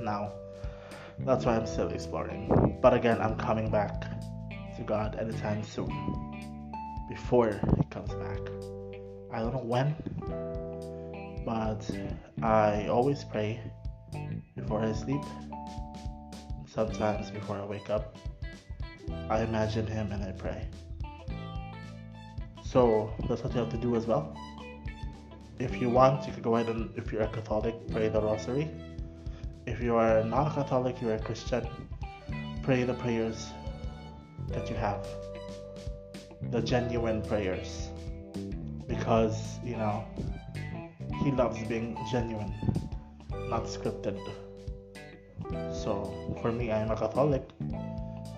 Now, 0.00 0.32
that's 1.20 1.44
why 1.44 1.56
I'm 1.56 1.66
still 1.66 1.88
exploring. 1.88 2.78
But 2.82 2.92
again, 2.92 3.20
I'm 3.20 3.36
coming 3.36 3.70
back 3.70 4.13
to 4.76 4.82
God 4.82 5.16
anytime 5.20 5.62
soon 5.62 5.92
before 7.08 7.60
He 7.76 7.84
comes 7.90 8.12
back. 8.14 8.40
I 9.32 9.40
don't 9.40 9.52
know 9.52 9.64
when, 9.64 9.94
but 11.44 11.90
I 12.42 12.88
always 12.88 13.24
pray 13.24 13.60
before 14.56 14.80
I 14.82 14.92
sleep. 14.92 15.22
Sometimes 16.66 17.30
before 17.30 17.56
I 17.56 17.64
wake 17.64 17.90
up, 17.90 18.16
I 19.28 19.42
imagine 19.42 19.86
Him 19.86 20.12
and 20.12 20.22
I 20.22 20.32
pray. 20.32 20.66
So 22.62 23.12
that's 23.28 23.42
what 23.42 23.52
you 23.52 23.60
have 23.60 23.70
to 23.70 23.76
do 23.76 23.94
as 23.96 24.06
well. 24.06 24.36
If 25.58 25.80
you 25.80 25.88
want, 25.88 26.26
you 26.26 26.32
can 26.32 26.42
go 26.42 26.56
ahead 26.56 26.74
and, 26.74 26.90
if 26.96 27.12
you're 27.12 27.22
a 27.22 27.28
Catholic, 27.28 27.74
pray 27.92 28.08
the 28.08 28.20
Rosary. 28.20 28.68
If 29.66 29.80
you 29.80 29.94
are 29.94 30.24
not 30.24 30.50
a 30.50 30.54
Catholic, 30.54 31.00
you're 31.00 31.14
a 31.14 31.20
Christian, 31.20 31.66
pray 32.62 32.82
the 32.82 32.94
prayers 32.94 33.50
that 34.48 34.68
you 34.68 34.76
have 34.76 35.06
the 36.50 36.60
genuine 36.60 37.22
prayers 37.22 37.88
because 38.86 39.58
you 39.64 39.76
know 39.76 40.04
he 41.22 41.30
loves 41.30 41.62
being 41.64 41.96
genuine 42.10 42.52
not 43.48 43.64
scripted 43.64 44.18
so 45.72 46.12
for 46.42 46.52
me 46.52 46.70
i'm 46.72 46.90
a 46.90 46.96
catholic 46.96 47.48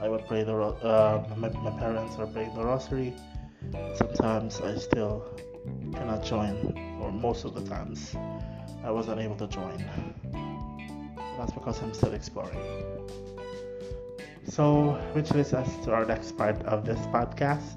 i 0.01 0.09
would 0.09 0.25
pray 0.27 0.43
the 0.43 0.55
uh, 0.55 1.25
my, 1.37 1.49
my 1.49 1.71
parents 1.79 2.17
are 2.17 2.27
praying 2.27 2.55
the 2.55 2.65
rosary 2.65 3.15
sometimes 3.95 4.61
i 4.61 4.77
still 4.77 5.25
cannot 5.93 6.25
join, 6.25 6.99
or 7.01 7.11
most 7.13 7.45
of 7.45 7.55
the 7.55 7.63
times, 7.63 8.15
I 8.85 8.91
wasn't 8.91 9.21
able 9.21 9.37
to 9.37 9.47
join. 9.49 9.85
That's 11.39 11.53
because 11.53 11.81
I'm 11.83 11.93
still 11.95 12.15
exploring. 12.15 12.59
So, 14.57 14.99
which 15.13 15.33
leads 15.33 15.53
us 15.53 15.69
to 15.85 15.93
our 15.93 16.07
next 16.07 16.39
part 16.39 16.57
of 16.65 16.87
this 16.87 16.99
podcast. 17.13 17.77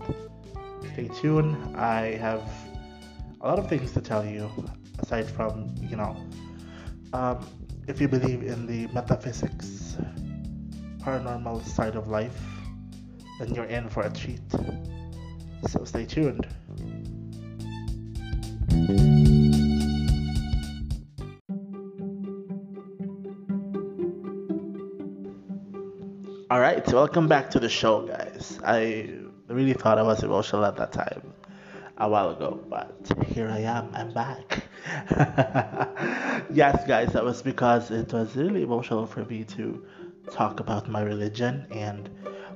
Stay 0.94 1.10
tuned. 1.20 1.76
I 1.76 2.16
have 2.16 2.50
a 3.42 3.50
lot 3.50 3.60
of 3.60 3.68
things 3.68 3.92
to 3.92 4.00
tell 4.00 4.26
you, 4.26 4.50
aside 5.00 5.30
from, 5.30 5.76
you 5.82 5.98
know, 5.98 6.16
um, 7.12 7.46
if 7.90 8.00
you 8.00 8.08
believe 8.08 8.44
in 8.44 8.66
the 8.66 8.88
metaphysics, 8.94 9.98
paranormal 11.00 11.66
side 11.68 11.98
of 11.98 12.08
life, 12.08 12.40
then 13.40 13.54
you're 13.54 13.66
in 13.66 13.90
for 13.90 14.04
a 14.04 14.10
treat. 14.10 14.40
So 15.68 15.84
stay 15.84 16.06
tuned. 16.06 16.48
Right, 26.80 26.94
welcome 26.94 27.28
back 27.28 27.50
to 27.50 27.60
the 27.60 27.68
show, 27.68 28.08
guys. 28.08 28.58
I 28.64 29.10
really 29.48 29.74
thought 29.74 29.98
I 29.98 30.04
was 30.04 30.24
emotional 30.24 30.64
at 30.64 30.78
that 30.78 30.94
time 30.94 31.34
a 31.98 32.08
while 32.08 32.30
ago, 32.30 32.60
but 32.70 33.12
here 33.28 33.50
I 33.50 33.60
am. 33.60 33.90
I'm 33.94 34.14
back. 34.14 34.64
yes, 36.54 36.88
guys, 36.88 37.12
that 37.14 37.26
was 37.26 37.42
because 37.42 37.92
it 37.92 38.14
was 38.14 38.34
really 38.36 38.64
emotional 38.64 39.06
for 39.06 39.26
me 39.26 39.44
to 39.56 39.86
talk 40.32 40.62
about 40.62 40.90
my 40.90 41.02
religion 41.02 41.68
and 41.72 42.10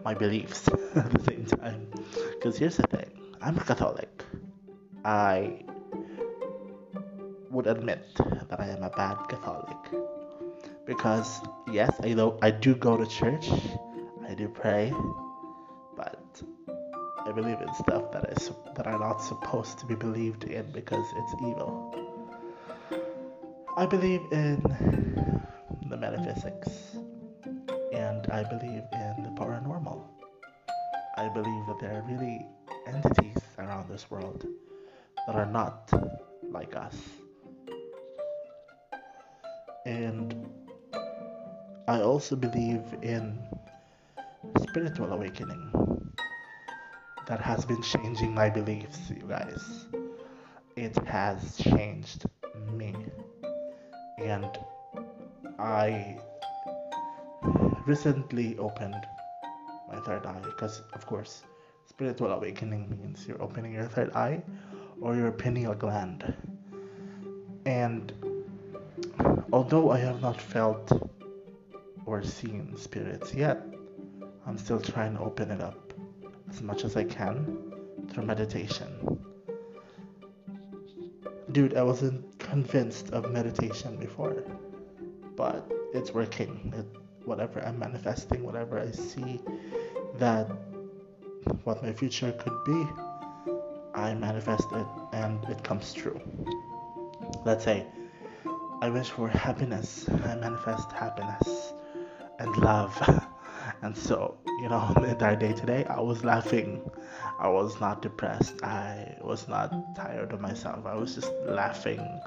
my 0.05 0.13
beliefs 0.13 0.69
at 0.95 1.11
the 1.11 1.23
same 1.23 1.45
time. 1.45 1.87
Because 2.31 2.57
here's 2.57 2.77
the 2.77 2.87
thing 2.87 3.09
I'm 3.41 3.57
a 3.57 3.63
Catholic. 3.63 4.23
I 5.03 5.65
would 7.49 7.67
admit 7.67 8.07
that 8.15 8.59
I 8.59 8.69
am 8.69 8.83
a 8.83 8.89
bad 8.89 9.17
Catholic. 9.27 10.01
Because, 10.85 11.41
yes, 11.69 11.93
I, 12.03 12.13
know, 12.13 12.37
I 12.41 12.51
do 12.51 12.75
go 12.75 12.95
to 12.97 13.05
church, 13.05 13.49
I 14.27 14.33
do 14.35 14.47
pray, 14.47 14.93
but 15.95 16.41
I 17.25 17.31
believe 17.31 17.59
in 17.61 17.73
stuff 17.75 18.11
that 18.11 18.25
is 18.31 18.51
that 18.75 18.87
are 18.87 18.99
not 18.99 19.17
supposed 19.17 19.79
to 19.79 19.85
be 19.85 19.95
believed 19.95 20.45
in 20.45 20.71
because 20.71 21.05
it's 21.15 21.33
evil. 21.41 21.93
I 23.77 23.85
believe 23.85 24.21
in 24.31 24.61
the 25.89 25.97
metaphysics 25.97 26.95
and 27.93 28.27
I 28.31 28.43
believe 28.43 28.83
in 28.91 29.23
the 29.23 29.31
paranormal. 29.37 30.03
I 31.17 31.29
believe 31.29 31.67
that 31.67 31.77
there 31.79 31.93
are 31.93 32.03
really 32.09 32.45
entities 32.87 33.37
around 33.59 33.89
this 33.89 34.09
world 34.09 34.45
that 35.27 35.35
are 35.35 35.45
not 35.45 35.91
like 36.49 36.75
us. 36.75 36.95
And 39.85 40.49
I 41.87 42.01
also 42.01 42.35
believe 42.35 42.83
in 43.01 43.37
spiritual 44.61 45.11
awakening 45.13 45.71
that 47.27 47.39
has 47.39 47.65
been 47.65 47.81
changing 47.81 48.33
my 48.33 48.49
beliefs, 48.49 49.09
you 49.09 49.23
guys. 49.27 49.85
It 50.75 50.97
has 51.07 51.57
changed 51.57 52.25
me. 52.71 52.95
And 54.17 54.49
I 55.59 56.17
recently 57.85 58.57
opened 58.57 59.07
my 59.91 59.99
third 60.01 60.25
eye 60.25 60.41
because, 60.43 60.81
of 60.93 61.05
course, 61.05 61.43
spiritual 61.85 62.31
awakening 62.31 62.89
means 62.89 63.25
you're 63.27 63.41
opening 63.41 63.73
your 63.73 63.85
third 63.85 64.11
eye 64.13 64.41
or 65.01 65.15
your 65.15 65.31
pineal 65.31 65.73
gland. 65.73 66.33
And 67.65 68.11
although 69.51 69.91
I 69.91 69.99
have 69.99 70.21
not 70.21 70.41
felt 70.41 70.91
or 72.05 72.23
seen 72.23 72.75
spirits 72.75 73.33
yet, 73.33 73.72
I'm 74.53 74.59
still 74.59 74.79
trying 74.79 75.15
to 75.15 75.23
open 75.23 75.49
it 75.49 75.61
up 75.61 75.95
as 76.47 76.61
much 76.61 76.83
as 76.83 76.95
I 76.95 77.05
can 77.05 77.73
through 78.11 78.25
meditation. 78.25 78.87
Dude, 81.51 81.75
I 81.75 81.81
wasn't 81.81 82.37
convinced 82.37 83.09
of 83.13 83.31
meditation 83.31 83.95
before, 83.95 84.43
but 85.35 85.67
it's 85.91 86.11
working. 86.13 86.71
It 86.77 86.85
whatever 87.25 87.65
I'm 87.65 87.79
manifesting, 87.79 88.43
whatever 88.43 88.79
I 88.79 88.91
see 88.91 89.41
that 90.19 90.51
what 91.63 91.81
my 91.81 91.91
future 91.91 92.31
could 92.33 92.63
be, 92.63 92.87
I 93.95 94.13
manifest 94.13 94.67
it 94.71 94.87
and 95.13 95.43
it 95.45 95.63
comes 95.63 95.93
true. 95.93 96.21
Let's 97.43 97.63
say 97.63 97.87
I 98.83 98.91
wish 98.91 99.09
for 99.09 99.29
happiness, 99.29 100.07
I 100.07 100.35
manifest 100.35 100.91
happiness 100.91 101.73
and 102.37 102.55
love. 102.57 102.93
and 103.81 103.95
so, 103.95 104.37
you 104.59 104.69
know, 104.69 104.91
the 104.95 105.09
entire 105.09 105.35
day 105.35 105.53
today, 105.53 105.85
I 105.85 105.99
was 105.99 106.23
laughing. 106.23 106.81
I 107.39 107.47
was 107.47 107.79
not 107.81 108.01
depressed. 108.01 108.63
I 108.63 109.15
was 109.21 109.47
not 109.47 109.95
tired 109.95 110.31
of 110.31 110.39
myself. 110.39 110.85
I 110.85 110.95
was 110.95 111.15
just 111.15 111.31
laughing 111.45 112.21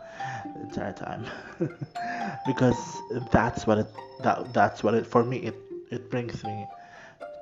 the 0.55 0.63
entire 0.63 0.93
time 0.93 1.25
because 2.47 3.03
that's 3.31 3.67
what 3.67 3.79
it 3.79 3.87
that 4.23 4.53
that's 4.53 4.83
what 4.83 4.95
it 4.95 5.07
for 5.07 5.23
me 5.25 5.39
it 5.39 5.55
it 5.91 6.11
brings 6.11 6.43
me 6.43 6.67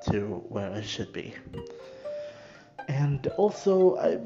to 0.09 0.43
where 0.49 0.71
I 0.71 0.81
should 0.81 1.11
be. 1.11 1.33
And 2.87 3.25
also, 3.37 3.97
I 3.97 4.19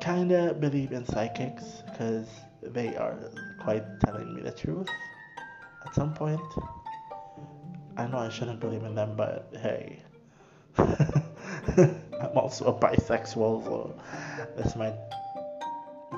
kind 0.00 0.32
of 0.32 0.60
believe 0.60 0.92
in 0.92 1.04
psychics 1.04 1.82
because 1.90 2.28
they 2.62 2.96
are 2.96 3.18
quite 3.60 3.84
telling 4.00 4.34
me 4.34 4.42
the 4.42 4.52
truth 4.52 4.88
at 5.84 5.94
some 5.94 6.14
point. 6.14 6.40
I 7.98 8.06
know 8.06 8.18
I 8.18 8.28
shouldn't 8.28 8.60
believe 8.60 8.84
in 8.84 8.94
them, 8.94 9.14
but 9.16 9.52
hey, 9.60 9.98
I'm 10.78 12.36
also 12.36 12.66
a 12.66 12.72
bisexual, 12.72 13.64
so 13.64 14.00
this 14.56 14.76
might 14.76 14.94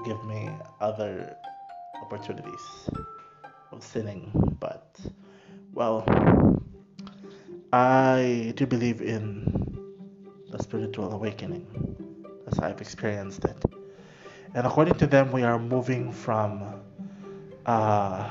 give 0.04 0.22
me 0.26 0.50
other 0.82 1.34
opportunities 2.02 2.90
of 3.72 3.82
sinning. 3.82 4.30
But, 4.60 4.94
well, 5.72 6.04
I 7.72 8.52
do 8.56 8.66
believe 8.66 9.00
in 9.00 9.88
the 10.50 10.62
spiritual 10.62 11.14
awakening 11.14 11.66
as 12.46 12.58
I've 12.58 12.82
experienced 12.82 13.46
it. 13.46 13.56
And 14.54 14.66
according 14.66 14.96
to 14.96 15.06
them, 15.06 15.32
we 15.32 15.44
are 15.44 15.58
moving 15.58 16.12
from 16.12 16.82
uh, 17.64 18.28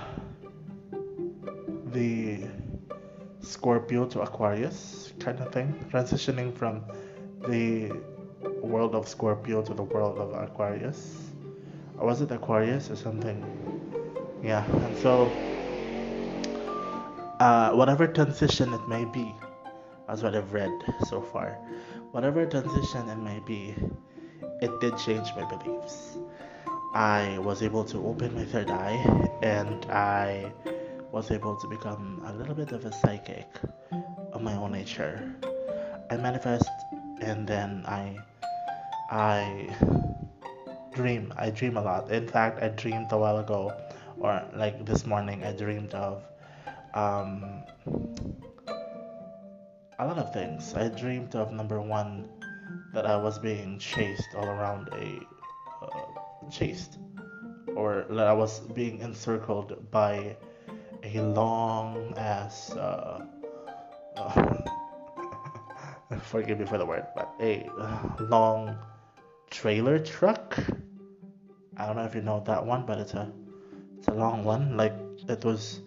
the 1.88 2.44
Scorpio 3.42 4.06
to 4.06 4.22
Aquarius 4.22 5.14
kind 5.20 5.40
of 5.40 5.52
thing, 5.52 5.74
transitioning 5.92 6.54
from 6.56 6.84
the 7.48 7.92
world 8.62 8.96
of 8.96 9.08
Scorpio 9.08 9.62
to 9.62 9.74
the 9.74 9.84
world 9.84 10.18
of 10.18 10.34
Aquarius. 10.34 11.32
Or 11.98 12.08
was 12.08 12.22
it 12.22 12.32
Aquarius 12.32 12.90
or 12.90 12.96
something? 12.96 13.44
Yeah, 14.44 14.64
and 14.66 14.98
so 14.98 15.26
uh, 17.40 17.72
whatever 17.72 18.08
transition 18.08 18.74
it 18.74 18.88
may 18.88 19.06
be, 19.06 19.34
that's 20.08 20.24
what 20.24 20.36
I've 20.36 20.54
read 20.54 20.72
so 21.08 21.22
far. 21.22 21.58
Whatever 22.12 22.46
transition 22.46 23.10
it 23.10 23.18
may 23.18 23.40
be, 23.46 23.76
it 24.62 24.80
did 24.80 24.98
change 24.98 25.30
my 25.36 25.46
beliefs. 25.46 26.18
I 26.94 27.38
was 27.40 27.62
able 27.62 27.84
to 27.86 28.06
open 28.06 28.34
my 28.34 28.46
third 28.46 28.70
eye 28.70 29.30
and 29.44 29.86
I 29.86 30.52
was 31.12 31.32
able 31.32 31.56
to 31.56 31.68
become 31.68 32.22
a 32.26 32.34
little 32.34 32.56
bit 32.56 32.72
of 32.72 32.86
a 32.86 32.92
psychic 32.92 33.48
of 34.34 34.42
my 34.42 34.54
own 34.56 34.72
nature. 34.72 35.36
I 36.10 36.18
manifest 36.18 36.70
and 37.22 37.48
then 37.48 37.84
I 37.88 38.18
I 39.12 39.70
dream. 40.94 41.34
I 41.38 41.50
dream 41.50 41.78
a 41.78 41.82
lot. 41.82 42.12
In 42.12 42.28
fact, 42.28 42.62
I 42.62 42.70
dreamed 42.70 43.12
a 43.12 43.18
while 43.18 43.38
ago 43.38 43.74
or 44.20 44.44
like 44.54 44.86
this 44.86 45.06
morning 45.06 45.44
I 45.44 45.54
dreamed 45.54 45.94
of 45.94 46.24
um, 46.94 47.64
a 50.00 50.06
lot 50.06 50.18
of 50.18 50.34
things. 50.34 50.74
I 50.74 50.90
dreamed 50.90 51.36
of 51.36 51.52
number 51.52 51.82
one 51.82 52.28
that 52.94 53.06
I 53.06 53.16
was 53.16 53.40
being 53.40 53.80
chased 53.80 54.30
all 54.36 54.46
around 54.46 54.90
a 54.94 55.20
uh, 55.86 56.50
chased, 56.50 56.98
or 57.76 58.06
that 58.10 58.28
I 58.28 58.34
was 58.34 58.60
being 58.60 59.00
encircled 59.00 59.92
by 59.92 60.36
a 61.04 61.22
long 61.22 62.14
ass. 62.18 62.72
Uh, 62.72 63.26
uh, 64.18 64.58
forgive 66.22 66.60
me 66.60 66.66
for 66.66 66.78
the 66.78 66.86
word, 66.86 67.06
but 67.16 67.34
a 67.40 67.70
long 68.20 68.78
trailer 69.50 70.00
truck. 70.00 70.58
I 71.78 71.86
don't 71.86 71.96
know 71.96 72.04
if 72.04 72.16
you 72.16 72.22
know 72.22 72.44
that 72.46 72.66
one, 72.66 72.86
but 72.86 72.98
it's 73.00 73.14
a 73.14 73.32
it's 73.98 74.08
a 74.08 74.14
long 74.14 74.44
one. 74.44 74.76
Like 74.78 74.94
it 75.28 75.44
was 75.46 75.82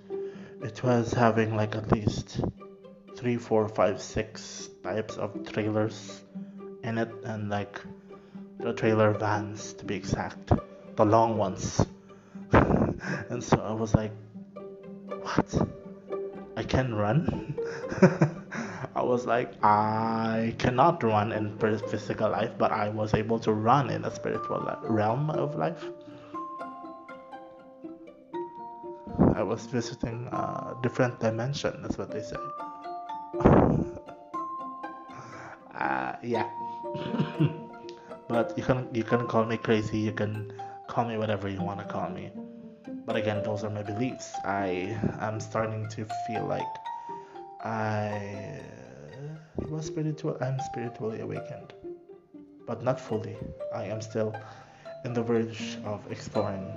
it 0.63 0.83
was 0.83 1.13
having 1.13 1.57
like 1.57 1.77
at 1.77 1.91
least 1.93 2.41
three, 3.17 3.37
four, 3.37 3.69
five, 3.69 4.01
six 4.01 4.71
types 4.83 5.17
of 5.17 5.47
trailers 5.51 6.23
in 6.83 6.99
it, 6.99 7.11
and 7.25 7.51
like 7.51 7.81
the 8.59 8.73
trailer 8.73 9.13
vans 9.13 9.73
to 9.75 9.85
be 9.85 9.95
exact, 9.95 10.53
the 10.97 11.05
long 11.05 11.37
ones. 11.37 11.85
and 12.53 13.43
so 13.43 13.61
I 13.61 13.73
was 13.73 13.95
like, 13.95 14.13
what? 15.37 15.69
I 16.57 16.63
can 16.63 16.95
run? 16.95 17.57
I 18.95 19.03
was 19.03 19.25
like, 19.27 19.53
I 19.65 20.55
cannot 20.59 21.03
run 21.03 21.33
in 21.33 21.57
physical 21.59 22.31
life, 22.31 22.53
but 22.59 22.71
I 22.73 22.91
was 22.91 23.15
able 23.15 23.39
to 23.41 23.53
run 23.53 23.89
in 23.91 24.05
a 24.05 24.15
spiritual 24.15 24.69
realm 24.83 25.31
of 25.31 25.57
life. 25.57 25.83
I 29.35 29.43
was 29.43 29.65
visiting 29.67 30.29
a 30.31 30.75
different 30.83 31.19
dimension, 31.21 31.81
that's 31.81 31.97
what 31.97 32.11
they 32.11 32.21
say. 32.21 32.37
uh, 35.75 36.13
yeah. 36.23 36.51
but 38.29 38.53
you 38.57 38.63
can 38.63 38.89
you 38.93 39.05
can 39.05 39.27
call 39.27 39.47
me 39.47 39.57
crazy, 39.57 39.99
you 39.99 40.13
can 40.13 40.53
call 40.87 41.07
me 41.07 41.17
whatever 41.17 41.49
you 41.49 41.63
want 41.63 41.79
to 41.79 41.87
call 41.87 42.11
me. 42.11 42.31
But 43.05 43.17
again, 43.17 43.43
those 43.43 43.65
are 43.65 43.71
my 43.71 43.83
beliefs. 43.83 44.33
I 44.45 44.97
am 45.21 45.41
starting 45.41 45.89
to 45.89 46.07
feel 46.27 46.47
like 46.47 46.75
I 47.65 48.61
was 49.69 49.87
spiritual. 49.87 50.37
I'm 50.41 50.59
spiritually 50.61 51.21
awakened, 51.21 51.73
but 52.67 52.83
not 52.83 53.01
fully. 53.01 53.37
I 53.75 53.85
am 53.85 54.01
still 54.01 54.35
in 55.05 55.13
the 55.13 55.23
verge 55.23 55.79
of 55.85 56.01
exploring 56.13 56.73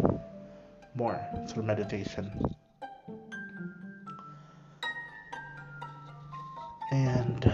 more 0.95 1.19
through 1.47 1.63
meditation. 1.63 2.31
And 6.91 7.51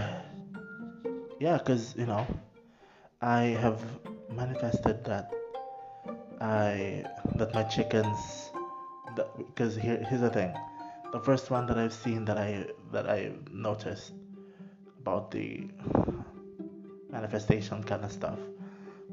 yeah, 1.40 1.58
because 1.58 1.94
you 1.96 2.06
know, 2.06 2.26
I 3.20 3.56
have 3.60 3.82
manifested 4.30 5.04
that 5.04 5.30
I 6.40 7.04
that 7.36 7.52
my 7.54 7.64
chickens 7.64 8.51
because 9.36 9.76
here 9.76 10.04
here's 10.08 10.20
the 10.20 10.30
thing 10.30 10.52
the 11.12 11.20
first 11.20 11.50
one 11.50 11.66
that 11.66 11.78
I've 11.78 11.92
seen 11.92 12.24
that 12.24 12.38
I 12.38 12.66
that 12.90 13.08
I 13.08 13.32
noticed 13.50 14.12
about 14.98 15.30
the 15.30 15.68
manifestation 17.10 17.82
kind 17.84 18.04
of 18.04 18.12
stuff 18.12 18.38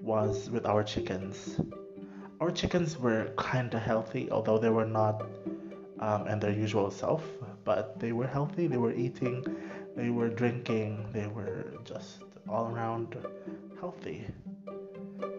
was 0.02 0.50
with 0.50 0.66
our 0.66 0.84
chickens. 0.84 1.60
Our 2.40 2.52
chickens 2.52 2.98
were 2.98 3.34
kind 3.38 3.74
of 3.74 3.82
healthy, 3.82 4.32
although 4.32 4.58
they 4.58 4.70
were 4.70 4.86
not 4.86 5.26
um, 6.00 6.28
in 6.28 6.40
their 6.40 6.54
usual 6.54 6.90
self, 6.90 7.24
but 7.66 8.00
they 8.00 8.14
were 8.14 8.28
healthy. 8.28 8.68
They 8.68 8.78
were 8.78 8.94
eating, 8.94 9.44
they 9.96 10.10
were 10.10 10.30
drinking, 10.30 11.06
they 11.12 11.28
were 11.28 11.66
just 11.84 12.24
all 12.48 12.68
around 12.68 13.18
healthy. 13.80 14.26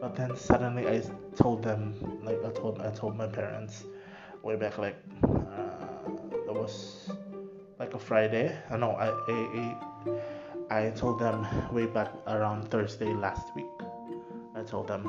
But 0.00 0.14
then 0.14 0.36
suddenly 0.36 0.86
I 0.88 1.02
told 1.36 1.62
them, 1.62 2.20
like 2.22 2.44
I 2.44 2.50
told 2.50 2.82
I 2.82 2.90
told 2.90 3.16
my 3.16 3.26
parents 3.26 3.84
way 4.42 4.56
back 4.56 4.78
like 4.78 4.96
uh, 5.24 6.08
that 6.46 6.54
was 6.54 7.08
like 7.78 7.94
a 7.94 7.98
Friday. 7.98 8.56
I 8.70 8.76
know 8.76 8.92
I, 8.92 9.10
I 9.28 10.86
I 10.86 10.90
told 10.90 11.18
them 11.18 11.46
way 11.72 11.86
back 11.86 12.12
around 12.26 12.70
Thursday 12.70 13.12
last 13.12 13.54
week. 13.54 13.66
I 14.54 14.62
told 14.62 14.88
them 14.88 15.08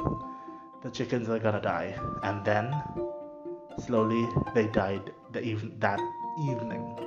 the 0.83 0.89
chickens 0.89 1.29
are 1.29 1.39
gonna 1.39 1.61
die, 1.61 1.95
and 2.23 2.43
then 2.43 2.73
slowly 3.77 4.27
they 4.53 4.67
died 4.67 5.11
the 5.31 5.41
even 5.41 5.77
that 5.79 5.99
evening. 6.39 6.97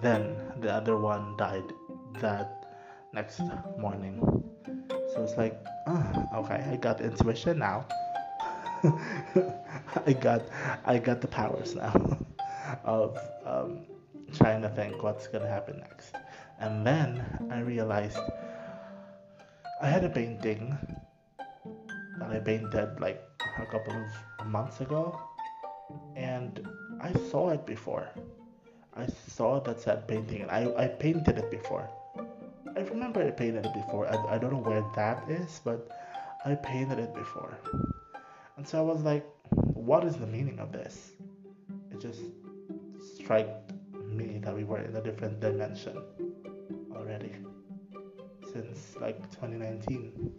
Then 0.00 0.36
the 0.60 0.72
other 0.72 0.98
one 0.98 1.36
died 1.36 1.72
that 2.20 2.66
next 3.12 3.40
morning. 3.78 4.20
So 5.14 5.22
it's 5.22 5.36
like, 5.36 5.58
oh, 5.86 6.26
okay, 6.36 6.62
I 6.70 6.76
got 6.76 7.00
intuition 7.00 7.58
now. 7.58 7.86
I 10.06 10.12
got 10.12 10.42
I 10.84 10.98
got 10.98 11.20
the 11.20 11.28
powers 11.28 11.74
now 11.74 12.18
of 12.84 13.18
um, 13.44 13.86
trying 14.32 14.62
to 14.62 14.68
think 14.68 15.02
what's 15.02 15.26
gonna 15.26 15.48
happen 15.48 15.80
next. 15.80 16.14
And 16.60 16.86
then 16.86 17.24
I 17.50 17.60
realized 17.60 18.18
I 19.80 19.88
had 19.88 20.04
a 20.04 20.08
painting 20.08 20.76
that 22.18 22.30
I 22.30 22.38
painted 22.38 23.00
like 23.00 23.22
a 23.58 23.66
couple 23.66 23.94
of 23.94 24.46
months 24.46 24.80
ago, 24.80 25.18
and 26.16 26.68
I 27.00 27.12
saw 27.30 27.50
it 27.50 27.64
before. 27.66 28.08
I 28.96 29.06
saw 29.06 29.60
that 29.60 29.80
sad 29.80 30.08
painting, 30.08 30.42
and 30.42 30.50
I, 30.50 30.66
I 30.76 30.86
painted 30.88 31.38
it 31.38 31.50
before. 31.50 31.88
I 32.76 32.80
remember 32.80 33.22
I 33.22 33.30
painted 33.30 33.66
it 33.66 33.74
before. 33.74 34.08
I, 34.08 34.34
I 34.34 34.38
don't 34.38 34.52
know 34.52 34.58
where 34.58 34.84
that 34.96 35.28
is, 35.28 35.60
but 35.64 35.88
I 36.44 36.54
painted 36.56 36.98
it 36.98 37.14
before. 37.14 37.56
And 38.58 38.66
so 38.66 38.78
I 38.78 38.82
was 38.82 39.02
like, 39.02 39.24
what 39.52 40.04
is 40.04 40.16
the 40.16 40.26
meaning 40.26 40.58
of 40.58 40.72
this? 40.72 41.12
It 41.92 42.00
just 42.00 42.22
struck 43.14 43.46
me 44.04 44.40
that 44.42 44.52
we 44.52 44.64
were 44.64 44.80
in 44.80 44.96
a 44.96 45.00
different 45.00 45.38
dimension 45.38 46.02
already 46.92 47.36
since 48.52 48.96
like 49.00 49.30
2019 49.30 50.32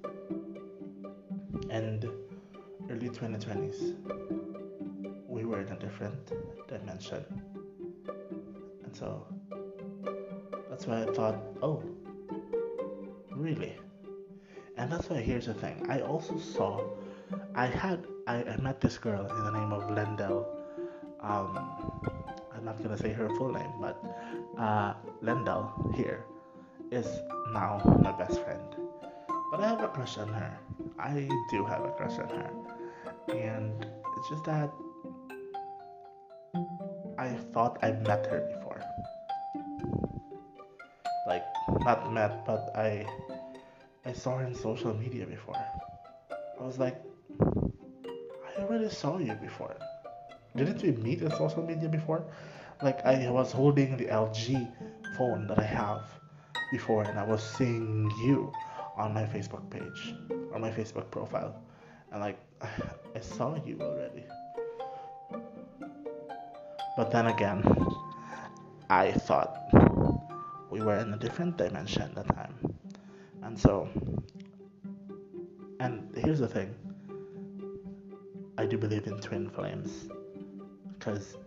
and 1.70 2.10
early 2.90 3.08
2020s. 3.08 3.96
We 5.26 5.46
were 5.46 5.62
in 5.62 5.70
a 5.70 5.80
different 5.80 6.34
dimension. 6.68 7.24
And 8.84 8.94
so 8.94 9.26
that's 10.70 10.86
why 10.86 11.04
I 11.04 11.06
thought, 11.06 11.42
oh, 11.64 11.82
really? 13.32 13.78
And 14.76 14.92
that's 14.92 15.10
why 15.10 15.22
here's 15.22 15.46
the 15.46 15.54
thing 15.54 15.86
I 15.90 16.02
also 16.02 16.38
saw 16.38 16.84
I 17.56 17.66
had 17.66 18.06
I, 18.30 18.44
I 18.46 18.58
met 18.62 18.80
this 18.80 19.00
girl 19.00 19.26
in 19.26 19.44
the 19.44 19.50
name 19.50 19.74
of 19.74 19.90
Lendel. 19.90 20.46
Um, 21.20 21.58
I'm 22.54 22.64
not 22.64 22.78
gonna 22.84 22.96
say 22.96 23.12
her 23.12 23.28
full 23.38 23.52
name, 23.52 23.74
but 23.82 23.98
uh, 24.56 24.94
Lendel 25.22 25.74
here 25.96 26.26
is 26.92 27.08
now 27.54 27.82
my 28.04 28.12
best 28.12 28.40
friend. 28.44 28.62
But 29.50 29.62
I 29.62 29.70
have 29.70 29.82
a 29.82 29.88
crush 29.88 30.20
on 30.20 30.28
her. 30.28 30.60
I 31.00 31.28
do 31.50 31.66
have 31.66 31.84
a 31.84 31.90
crush 31.90 32.20
on 32.20 32.30
her, 32.30 32.52
and 33.34 33.74
it's 33.82 34.30
just 34.30 34.44
that 34.44 34.70
I 37.18 37.30
thought 37.52 37.80
I 37.82 37.94
met 37.94 38.28
her 38.28 38.46
before. 38.54 38.80
Like 41.26 41.46
not 41.82 42.14
met, 42.14 42.46
but 42.46 42.70
I 42.76 43.08
I 44.06 44.14
saw 44.14 44.38
her 44.38 44.46
in 44.46 44.54
social 44.54 44.94
media 44.94 45.26
before. 45.26 45.58
I 46.60 46.64
was 46.64 46.78
like, 46.78 47.09
Already 48.60 48.90
saw 48.90 49.18
you 49.18 49.34
before. 49.36 49.76
Didn't 50.56 50.82
we 50.84 50.92
meet 50.92 51.22
in 51.22 51.32
social 51.32 51.64
media 51.64 51.88
before? 51.88 52.24
Like 52.84 53.06
I 53.06 53.30
was 53.30 53.52
holding 53.52 53.96
the 53.96 54.06
LG 54.06 54.72
phone 55.18 55.48
that 55.48 55.60
I 55.60 55.64
have 55.64 56.04
before 56.72 57.04
and 57.04 57.18
I 57.18 57.24
was 57.24 57.42
seeing 57.42 58.12
you 58.22 58.52
on 58.98 59.14
my 59.14 59.24
Facebook 59.24 59.70
page 59.70 60.14
or 60.52 60.60
my 60.60 60.72
Facebook 60.72 61.10
profile. 61.10 61.56
And 62.12 62.20
like 62.20 62.38
I 63.16 63.20
saw 63.22 63.56
you 63.66 63.80
already. 63.82 64.26
But 66.98 67.12
then 67.12 67.28
again, 67.28 67.64
I 68.90 69.14
thought 69.14 69.56
we 70.70 70.82
were 70.82 70.98
in 70.98 71.14
a 71.14 71.18
different 71.18 71.58
dimension 71.58 72.14
that 72.16 72.28
time. 72.28 72.56
And 73.42 73.58
so 73.58 73.88
and 75.80 76.14
here's 76.16 76.40
the 76.40 76.48
thing 76.48 76.76
do 78.70 78.78
believe 78.78 79.08
in 79.08 79.20
twin 79.20 79.50
flames 79.50 80.08
because 80.94 81.38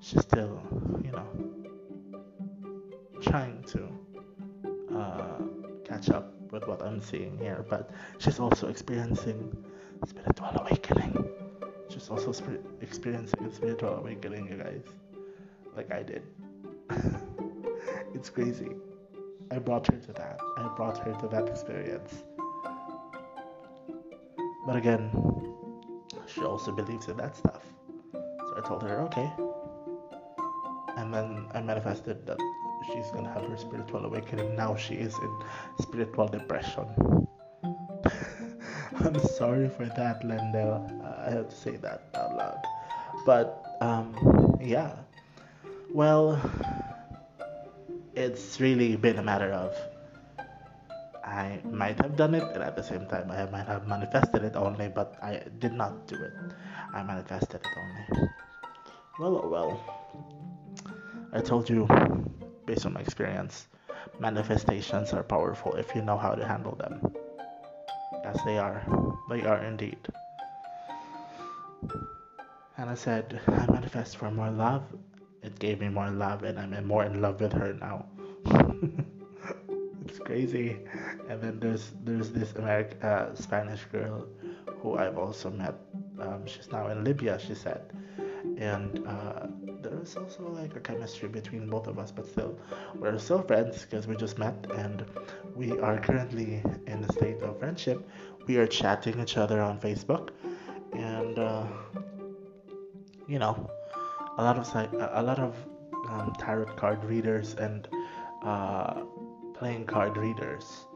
she's 0.00 0.22
still, 0.22 0.62
you 1.04 1.12
know, 1.12 1.28
trying 3.20 3.62
to 3.64 3.88
uh, 4.96 5.38
catch 5.84 6.08
up 6.08 6.32
with 6.50 6.66
what 6.66 6.80
I'm 6.82 7.02
seeing 7.02 7.36
here, 7.38 7.64
but 7.68 7.90
she's 8.18 8.40
also 8.40 8.68
experiencing 8.68 9.54
spiritual 10.06 10.48
awakening. 10.56 11.28
She's 11.90 12.08
also 12.08 12.32
sp- 12.32 12.64
experiencing 12.80 13.44
a 13.44 13.52
spiritual 13.52 13.96
awakening, 13.96 14.48
you 14.48 14.56
guys, 14.56 14.84
like 15.76 15.92
I 15.92 16.02
did. 16.02 16.22
it's 18.14 18.30
crazy. 18.30 18.70
I 19.50 19.58
brought 19.58 19.86
her 19.92 19.98
to 19.98 20.12
that. 20.14 20.40
I 20.56 20.68
brought 20.74 20.96
her 20.98 21.12
to 21.12 21.28
that 21.28 21.48
experience. 21.48 22.24
But 24.66 24.76
again, 24.76 25.10
also 26.44 26.72
believes 26.72 27.08
in 27.08 27.16
that 27.16 27.36
stuff. 27.36 27.62
So 28.12 28.54
I 28.56 28.60
told 28.66 28.82
her, 28.82 29.00
okay. 29.00 29.30
And 30.96 31.12
then 31.12 31.46
I 31.54 31.60
manifested 31.60 32.26
that 32.26 32.38
she's 32.86 33.10
gonna 33.10 33.32
have 33.32 33.44
her 33.44 33.56
spiritual 33.56 34.04
awakening. 34.04 34.54
Now 34.56 34.76
she 34.76 34.94
is 34.94 35.14
in 35.18 35.42
spiritual 35.80 36.28
depression. 36.28 36.86
I'm 39.00 39.18
sorry 39.20 39.68
for 39.68 39.86
that, 39.86 40.24
Lendel. 40.24 40.86
I 41.26 41.30
have 41.30 41.48
to 41.48 41.56
say 41.56 41.76
that 41.76 42.04
out 42.14 42.36
loud. 42.36 42.62
But 43.26 43.76
um, 43.80 44.56
yeah. 44.60 44.94
Well, 45.92 46.40
it's 48.14 48.60
really 48.60 48.96
been 48.96 49.18
a 49.18 49.22
matter 49.22 49.52
of 49.52 49.76
I 51.34 51.58
mm. 51.66 51.72
might 51.72 52.00
have 52.00 52.16
done 52.16 52.34
it, 52.34 52.44
and 52.54 52.62
at 52.62 52.76
the 52.76 52.82
same 52.82 53.06
time, 53.06 53.28
I 53.30 53.44
might 53.50 53.66
have 53.66 53.88
manifested 53.88 54.44
it 54.44 54.54
only, 54.54 54.88
but 54.88 55.18
I 55.20 55.42
did 55.58 55.72
not 55.72 56.06
do 56.06 56.14
it. 56.14 56.32
I 56.94 57.02
manifested 57.02 57.60
it 57.60 57.74
only. 57.76 58.30
Well, 59.18 59.40
oh 59.42 59.48
well. 59.48 59.72
I 61.32 61.40
told 61.40 61.68
you, 61.68 61.88
based 62.66 62.86
on 62.86 62.92
my 62.92 63.00
experience, 63.00 63.66
manifestations 64.20 65.12
are 65.12 65.24
powerful 65.24 65.74
if 65.74 65.92
you 65.96 66.02
know 66.02 66.16
how 66.16 66.36
to 66.36 66.46
handle 66.46 66.76
them. 66.76 67.02
As 68.24 68.38
they 68.46 68.58
are. 68.58 68.86
They 69.28 69.42
are 69.42 69.64
indeed. 69.64 69.98
And 72.78 72.88
I 72.90 72.94
said, 72.94 73.40
I 73.48 73.66
manifest 73.66 74.16
for 74.18 74.30
more 74.30 74.50
love. 74.50 74.84
It 75.42 75.58
gave 75.58 75.80
me 75.80 75.88
more 75.88 76.10
love, 76.10 76.44
and 76.44 76.58
I'm 76.58 76.86
more 76.86 77.04
in 77.04 77.20
love 77.20 77.40
with 77.40 77.52
her 77.52 77.74
now. 77.74 78.06
crazy. 80.24 80.78
And 81.28 81.40
then 81.40 81.60
there's 81.60 81.92
there's 82.04 82.30
this 82.30 82.52
American 82.54 83.00
uh, 83.02 83.34
Spanish 83.34 83.84
girl 83.92 84.26
who 84.80 84.96
I've 84.96 85.18
also 85.18 85.50
met. 85.50 85.74
Um, 86.20 86.46
she's 86.46 86.70
now 86.70 86.88
in 86.88 87.04
Libya, 87.04 87.38
she 87.38 87.54
said, 87.54 87.92
and 88.56 89.06
uh, 89.06 89.46
there 89.82 90.00
is 90.00 90.16
also 90.16 90.48
like 90.48 90.76
a 90.76 90.80
chemistry 90.80 91.28
between 91.28 91.68
both 91.68 91.86
of 91.86 91.98
us, 91.98 92.10
but 92.12 92.26
still, 92.26 92.56
we're 92.94 93.18
still 93.18 93.42
friends 93.42 93.82
because 93.82 94.06
we 94.06 94.16
just 94.16 94.38
met 94.38 94.54
and 94.76 95.04
we 95.54 95.78
are 95.80 95.98
currently 95.98 96.62
in 96.86 97.04
a 97.04 97.12
state 97.12 97.42
of 97.42 97.58
friendship. 97.58 98.08
We 98.46 98.56
are 98.58 98.66
chatting 98.66 99.20
each 99.20 99.36
other 99.36 99.60
on 99.60 99.80
Facebook, 99.80 100.30
and 100.92 101.38
uh, 101.38 101.66
you 103.26 103.38
know, 103.38 103.70
a 104.38 104.42
lot 104.44 104.58
of 104.58 104.66
a 104.74 105.22
lot 105.22 105.38
of 105.38 105.56
um, 106.08 106.32
tarot 106.38 106.74
card 106.76 107.02
readers 107.04 107.54
and 107.54 107.88
uh, 108.44 109.00
playing 109.54 109.86
card 109.86 110.16
readers 110.16 110.86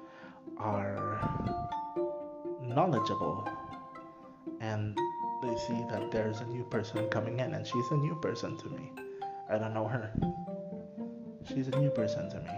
are 0.59 1.21
knowledgeable 2.61 3.49
and 4.61 4.99
they 5.43 5.57
see 5.57 5.85
that 5.91 6.11
there's 6.11 6.41
a 6.41 6.47
new 6.47 6.65
person 6.65 7.09
coming 7.09 7.39
in 7.39 7.55
and 7.55 7.67
she's 7.67 7.91
a 7.93 7.97
new 7.97 8.17
person 8.17 8.57
to 8.59 8.69
me. 8.71 8.91
I 9.49 9.59
don't 9.59 9.73
know 9.73 9.87
her. 9.87 10.13
She's 11.49 11.69
a 11.69 11.79
new 11.79 11.91
person 11.91 12.29
to 12.31 12.41
me. 12.41 12.51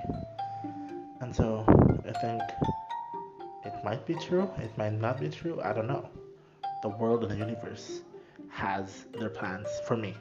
And 1.20 1.36
so 1.36 1.64
I 2.08 2.12
think 2.18 2.42
it 3.64 3.74
might 3.84 4.06
be 4.06 4.14
true, 4.14 4.50
it 4.58 4.76
might 4.78 4.94
not 4.94 5.20
be 5.20 5.28
true, 5.28 5.60
I 5.62 5.72
don't 5.74 5.86
know. 5.86 6.08
The 6.82 6.88
world 6.88 7.22
and 7.22 7.30
the 7.30 7.36
universe 7.36 8.00
has 8.48 9.04
their 9.12 9.28
plans 9.28 9.68
for 9.86 9.96
me. 9.96 10.16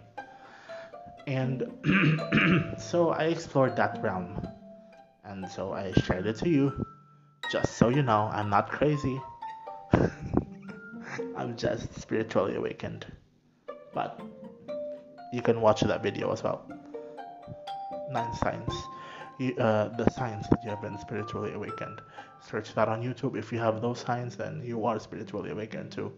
And 1.25 1.63
so 2.77 3.09
I 3.09 3.25
explored 3.25 3.77
that 3.77 4.01
realm. 4.03 4.45
And 5.29 5.47
so 5.47 5.73
I 5.73 5.93
shared 5.93 6.25
it 6.25 6.37
to 6.37 6.49
you. 6.49 6.85
Just 7.51 7.77
so 7.77 7.89
you 7.89 8.01
know, 8.01 8.29
I'm 8.33 8.49
not 8.49 8.69
crazy. 8.69 9.21
I'm 11.37 11.55
just 11.55 11.93
spiritually 12.01 12.55
awakened. 12.55 13.05
But 13.93 14.19
you 15.31 15.43
can 15.43 15.61
watch 15.61 15.81
that 15.81 16.01
video 16.01 16.31
as 16.31 16.43
well. 16.43 16.67
Nine 18.11 18.33
signs. 18.33 18.73
You, 19.37 19.55
uh, 19.57 19.95
the 19.95 20.09
signs 20.11 20.49
that 20.49 20.63
you 20.63 20.71
have 20.71 20.81
been 20.81 20.97
spiritually 20.97 21.53
awakened. 21.53 22.01
Search 22.41 22.73
that 22.73 22.87
on 22.89 23.03
YouTube. 23.03 23.37
If 23.37 23.51
you 23.51 23.59
have 23.59 23.81
those 23.81 23.99
signs, 23.99 24.35
then 24.35 24.61
you 24.65 24.85
are 24.85 24.99
spiritually 24.99 25.51
awakened 25.51 25.91
too. 25.91 26.11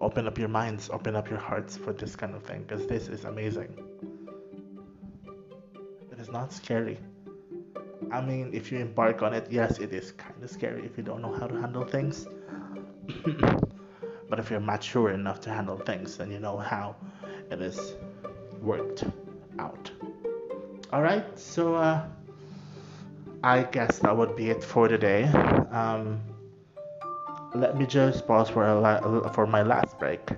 Open 0.00 0.26
up 0.26 0.36
your 0.36 0.48
minds, 0.48 0.90
open 0.90 1.14
up 1.14 1.30
your 1.30 1.38
hearts 1.38 1.76
for 1.76 1.92
this 1.92 2.14
kind 2.16 2.34
of 2.34 2.42
thing, 2.42 2.62
because 2.62 2.86
this 2.86 3.08
is 3.08 3.24
amazing. 3.24 3.72
It 6.12 6.18
is 6.18 6.28
not 6.28 6.52
scary. 6.52 6.98
I 8.10 8.20
mean, 8.20 8.50
if 8.52 8.72
you 8.72 8.78
embark 8.78 9.22
on 9.22 9.34
it, 9.34 9.46
yes, 9.50 9.78
it 9.78 9.92
is 9.92 10.12
kind 10.12 10.42
of 10.42 10.50
scary 10.50 10.84
if 10.84 10.96
you 10.96 11.02
don't 11.02 11.20
know 11.20 11.32
how 11.32 11.46
to 11.46 11.54
handle 11.60 11.84
things. 11.84 12.26
but 14.28 14.38
if 14.38 14.50
you're 14.50 14.60
mature 14.60 15.10
enough 15.10 15.40
to 15.42 15.50
handle 15.50 15.76
things, 15.76 16.16
then 16.16 16.30
you 16.30 16.38
know 16.38 16.56
how 16.56 16.96
it 17.50 17.60
is 17.60 17.94
worked 18.62 19.04
out. 19.58 19.90
All 20.92 21.02
right, 21.02 21.38
so 21.38 21.74
uh, 21.74 22.06
I 23.42 23.62
guess 23.64 23.98
that 23.98 24.16
would 24.16 24.36
be 24.36 24.50
it 24.50 24.64
for 24.64 24.88
today. 24.88 25.24
Um, 25.70 26.20
let 27.54 27.76
me 27.76 27.86
just 27.86 28.26
pause 28.26 28.48
for 28.48 28.66
a 28.66 28.80
la- 28.80 29.28
for 29.32 29.46
my 29.46 29.62
last 29.62 29.98
break, 29.98 30.30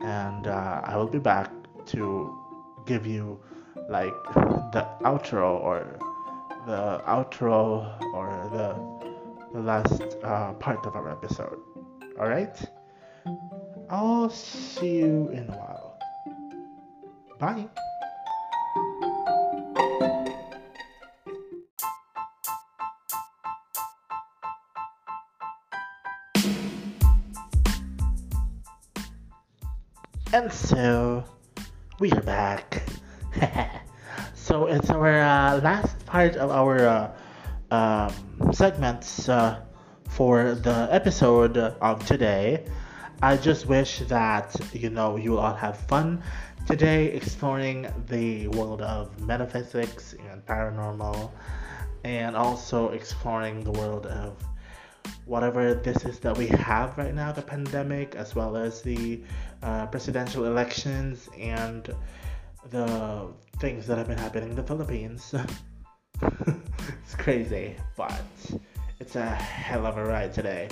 and 0.00 0.46
uh, 0.46 0.82
I 0.84 0.96
will 0.96 1.08
be 1.08 1.18
back 1.18 1.50
to 1.86 2.36
give 2.86 3.06
you 3.06 3.40
like 3.88 4.14
the 4.72 4.86
outro 5.02 5.60
or 5.60 5.98
the 6.68 7.00
outro 7.06 7.96
or 8.12 8.28
the 8.52 8.76
the 9.54 9.60
last 9.64 10.02
uh, 10.22 10.52
part 10.54 10.84
of 10.84 10.94
our 10.94 11.10
episode. 11.10 11.58
All 12.20 12.28
right. 12.28 12.54
I'll 13.88 14.28
see 14.28 14.98
you 14.98 15.30
in 15.32 15.48
a 15.48 15.56
while. 15.56 15.98
Bye. 17.38 17.68
And 30.34 30.52
so 30.52 31.24
we 31.98 32.12
are 32.12 32.20
back. 32.20 32.82
so 34.34 34.66
it's 34.66 34.90
our 34.90 35.22
uh, 35.22 35.60
last 35.62 35.97
part 36.08 36.36
of 36.36 36.50
our 36.50 36.88
uh, 36.88 37.12
um, 37.70 38.52
segments 38.52 39.28
uh, 39.28 39.60
for 40.08 40.54
the 40.54 40.88
episode 40.90 41.58
of 41.58 42.04
today. 42.06 42.64
I 43.20 43.36
just 43.36 43.66
wish 43.66 43.98
that 44.08 44.56
you 44.72 44.88
know 44.88 45.16
you 45.16 45.38
all 45.38 45.54
have 45.54 45.76
fun 45.76 46.22
today 46.66 47.12
exploring 47.12 47.92
the 48.08 48.48
world 48.48 48.80
of 48.80 49.20
metaphysics 49.20 50.14
and 50.30 50.44
paranormal, 50.46 51.30
and 52.04 52.34
also 52.36 52.88
exploring 52.90 53.62
the 53.62 53.72
world 53.72 54.06
of 54.06 54.42
whatever 55.26 55.74
this 55.74 56.04
is 56.06 56.18
that 56.20 56.36
we 56.38 56.46
have 56.46 56.96
right 56.96 57.14
now 57.14 57.32
the 57.32 57.42
pandemic, 57.42 58.14
as 58.14 58.34
well 58.34 58.56
as 58.56 58.80
the 58.80 59.20
uh, 59.62 59.86
presidential 59.86 60.46
elections 60.46 61.28
and 61.38 61.94
the 62.70 63.28
things 63.58 63.86
that 63.86 63.98
have 63.98 64.08
been 64.08 64.18
happening 64.18 64.50
in 64.50 64.56
the 64.56 64.62
Philippines. 64.62 65.34
it's 67.02 67.14
crazy, 67.16 67.76
but 67.96 68.22
it's 69.00 69.16
a 69.16 69.24
hell 69.24 69.86
of 69.86 69.96
a 69.96 70.04
ride 70.04 70.32
today. 70.32 70.68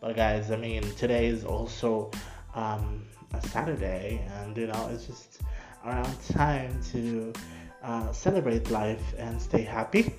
But 0.00 0.16
guys, 0.16 0.50
I 0.50 0.56
mean, 0.56 0.82
today 0.96 1.26
is 1.26 1.44
also 1.44 2.10
um, 2.54 3.04
a 3.32 3.46
Saturday, 3.48 4.26
and 4.40 4.56
you 4.56 4.66
know, 4.66 4.90
it's 4.92 5.06
just 5.06 5.40
around 5.84 6.16
time 6.28 6.80
to 6.92 7.32
uh, 7.82 8.12
celebrate 8.12 8.70
life 8.70 9.14
and 9.18 9.40
stay 9.40 9.62
happy. 9.62 10.14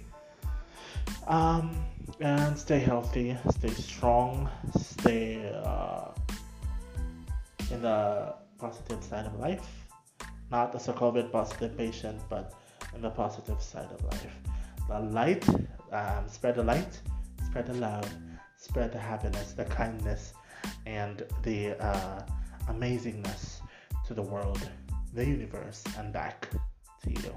Um, 1.28 1.86
and 2.20 2.58
stay 2.58 2.80
healthy, 2.80 3.38
stay 3.52 3.70
strong, 3.70 4.50
stay 4.80 5.52
uh, 5.64 6.10
in 7.72 7.82
the 7.82 8.34
positive 8.60 9.04
side 9.04 9.26
of 9.26 9.40
life. 9.40 9.68
Not 10.52 10.76
as 10.76 10.88
a 10.90 10.94
COVID 10.94 11.32
positive 11.32 11.78
patient, 11.78 12.20
but 12.30 12.54
in 12.94 13.02
the 13.02 13.10
positive 13.10 13.62
side 13.62 13.90
of 13.92 14.04
life. 14.04 14.51
The 14.92 15.00
light, 15.00 15.48
um, 15.96 16.28
spread 16.28 16.56
the 16.56 16.64
light, 16.64 17.00
spread 17.48 17.66
the 17.66 17.80
love, 17.80 18.04
spread 18.58 18.92
the 18.92 19.00
happiness, 19.00 19.54
the 19.54 19.64
kindness, 19.64 20.34
and 20.86 21.24
the 21.44 21.80
uh, 21.80 22.20
amazingness 22.68 23.62
to 24.06 24.14
the 24.14 24.22
world, 24.22 24.60
the 25.14 25.26
universe, 25.26 25.82
and 25.98 26.12
back 26.12 26.50
to 27.04 27.10
you. 27.10 27.32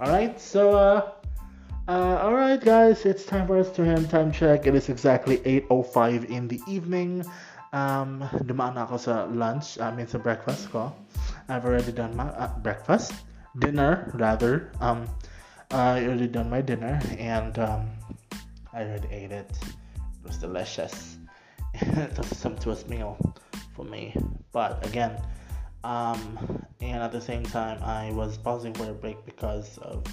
All 0.00 0.10
right, 0.10 0.40
so 0.40 0.74
uh, 0.74 1.12
uh, 1.86 2.18
all 2.20 2.34
right, 2.34 2.60
guys, 2.60 3.06
it's 3.06 3.24
time 3.24 3.46
for 3.46 3.56
us 3.56 3.70
to 3.78 3.84
hand 3.84 4.10
time 4.10 4.32
check. 4.32 4.66
It 4.66 4.74
is 4.74 4.88
exactly 4.88 5.38
8:05 5.46 6.30
in 6.30 6.48
the 6.48 6.58
evening. 6.66 7.24
Um, 7.70 8.26
dumaan 8.42 8.74
ako 8.74 8.98
sa 8.98 9.30
lunch, 9.30 9.78
I 9.78 9.94
mean 9.94 10.10
sa 10.10 10.18
breakfast 10.18 10.74
ko. 10.74 10.90
I've 11.46 11.62
already 11.62 11.94
done 11.94 12.18
my 12.18 12.26
uh, 12.34 12.50
breakfast, 12.58 13.14
dinner 13.62 14.10
rather. 14.18 14.74
Um, 14.82 15.06
I 15.72 16.04
already 16.04 16.26
done 16.26 16.50
my 16.50 16.60
dinner 16.60 17.00
and 17.16 17.56
um, 17.58 17.90
I 18.72 18.82
already 18.82 19.08
ate 19.12 19.30
it. 19.30 19.50
It 19.62 20.26
was 20.26 20.36
delicious. 20.38 21.18
it 21.74 22.18
was 22.18 22.32
a 22.32 22.34
sumptuous 22.34 22.88
meal 22.88 23.16
for 23.76 23.84
me. 23.84 24.14
But 24.52 24.84
again, 24.84 25.20
um, 25.84 26.64
and 26.80 27.02
at 27.02 27.12
the 27.12 27.20
same 27.20 27.44
time, 27.44 27.80
I 27.84 28.10
was 28.12 28.36
pausing 28.36 28.74
for 28.74 28.90
a 28.90 28.92
break 28.92 29.24
because 29.24 29.78
of 29.78 30.04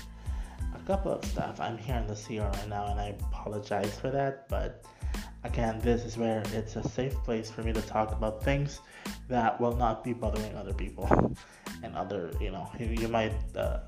a 0.76 0.80
couple 0.86 1.12
of 1.12 1.26
stuff. 1.26 1.60
I'm 1.60 1.78
here 1.78 1.96
in 1.96 2.08
the 2.08 2.16
CR 2.16 2.44
right 2.44 2.70
now, 2.70 2.88
and 2.92 3.00
I 3.00 3.16
apologize 3.32 3.98
for 4.00 4.12
that. 4.12 4.48
But 4.50 4.86
again, 5.48 5.80
this 5.80 6.04
is 6.06 6.18
where 6.18 6.44
it's 6.54 6.76
a 6.76 6.88
safe 6.88 7.16
place 7.24 7.50
for 7.50 7.64
me 7.64 7.74
to 7.74 7.82
talk 7.82 8.12
about 8.12 8.44
things 8.44 8.82
that 9.30 9.60
will 9.60 9.76
not 9.76 10.04
be 10.04 10.14
bothering 10.14 10.56
other 10.56 10.74
people 10.74 11.08
and 11.84 11.96
other, 11.96 12.32
you 12.40 12.52
know, 12.52 12.70
you 12.80 13.08
might 13.08 13.34
uh, 13.56 13.80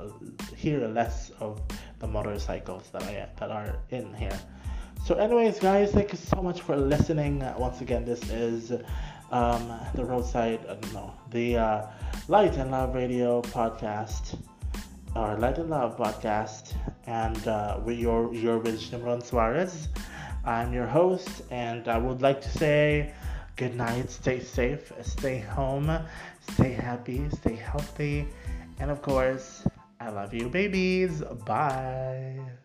hear 0.55 0.87
less 0.87 1.31
of 1.39 1.61
the 1.99 2.07
motorcycles 2.07 2.89
that 2.91 3.03
I 3.03 3.27
that 3.39 3.51
are 3.51 3.75
in 3.89 4.13
here 4.13 4.39
So, 5.05 5.15
anyways, 5.15 5.59
guys, 5.59 5.91
thank 5.91 6.11
you 6.11 6.17
so 6.17 6.41
much 6.41 6.61
for 6.61 6.75
listening. 6.75 7.39
Once 7.57 7.81
again, 7.81 8.05
this 8.05 8.21
is 8.29 8.71
um, 9.31 9.73
the 9.95 10.05
roadside, 10.05 10.59
uh, 10.67 10.75
no, 10.93 11.13
the 11.31 11.57
uh, 11.57 11.87
Light 12.27 12.57
and 12.57 12.71
Love 12.71 12.93
Radio 12.95 13.41
podcast, 13.41 14.37
or 15.15 15.37
Light 15.37 15.57
and 15.57 15.69
Love 15.69 15.97
podcast, 15.97 16.73
and 17.07 17.47
uh, 17.47 17.79
with 17.83 17.97
your 17.97 18.33
your 18.33 18.59
with 18.59 18.79
Shimron 18.79 19.23
Suarez. 19.23 19.87
I'm 20.49 20.73
your 20.73 20.87
host, 20.87 21.43
and 21.51 21.87
I 21.87 21.99
would 21.99 22.23
like 22.23 22.41
to 22.41 22.49
say 22.49 23.13
good 23.55 23.75
night, 23.75 24.09
stay 24.09 24.39
safe, 24.39 24.91
stay 25.03 25.37
home, 25.37 25.95
stay 26.53 26.71
happy, 26.71 27.29
stay 27.29 27.53
healthy, 27.53 28.27
and 28.79 28.89
of 28.89 29.03
course, 29.03 29.63
I 29.99 30.09
love 30.09 30.33
you, 30.33 30.49
babies. 30.49 31.21
Bye. 31.45 32.58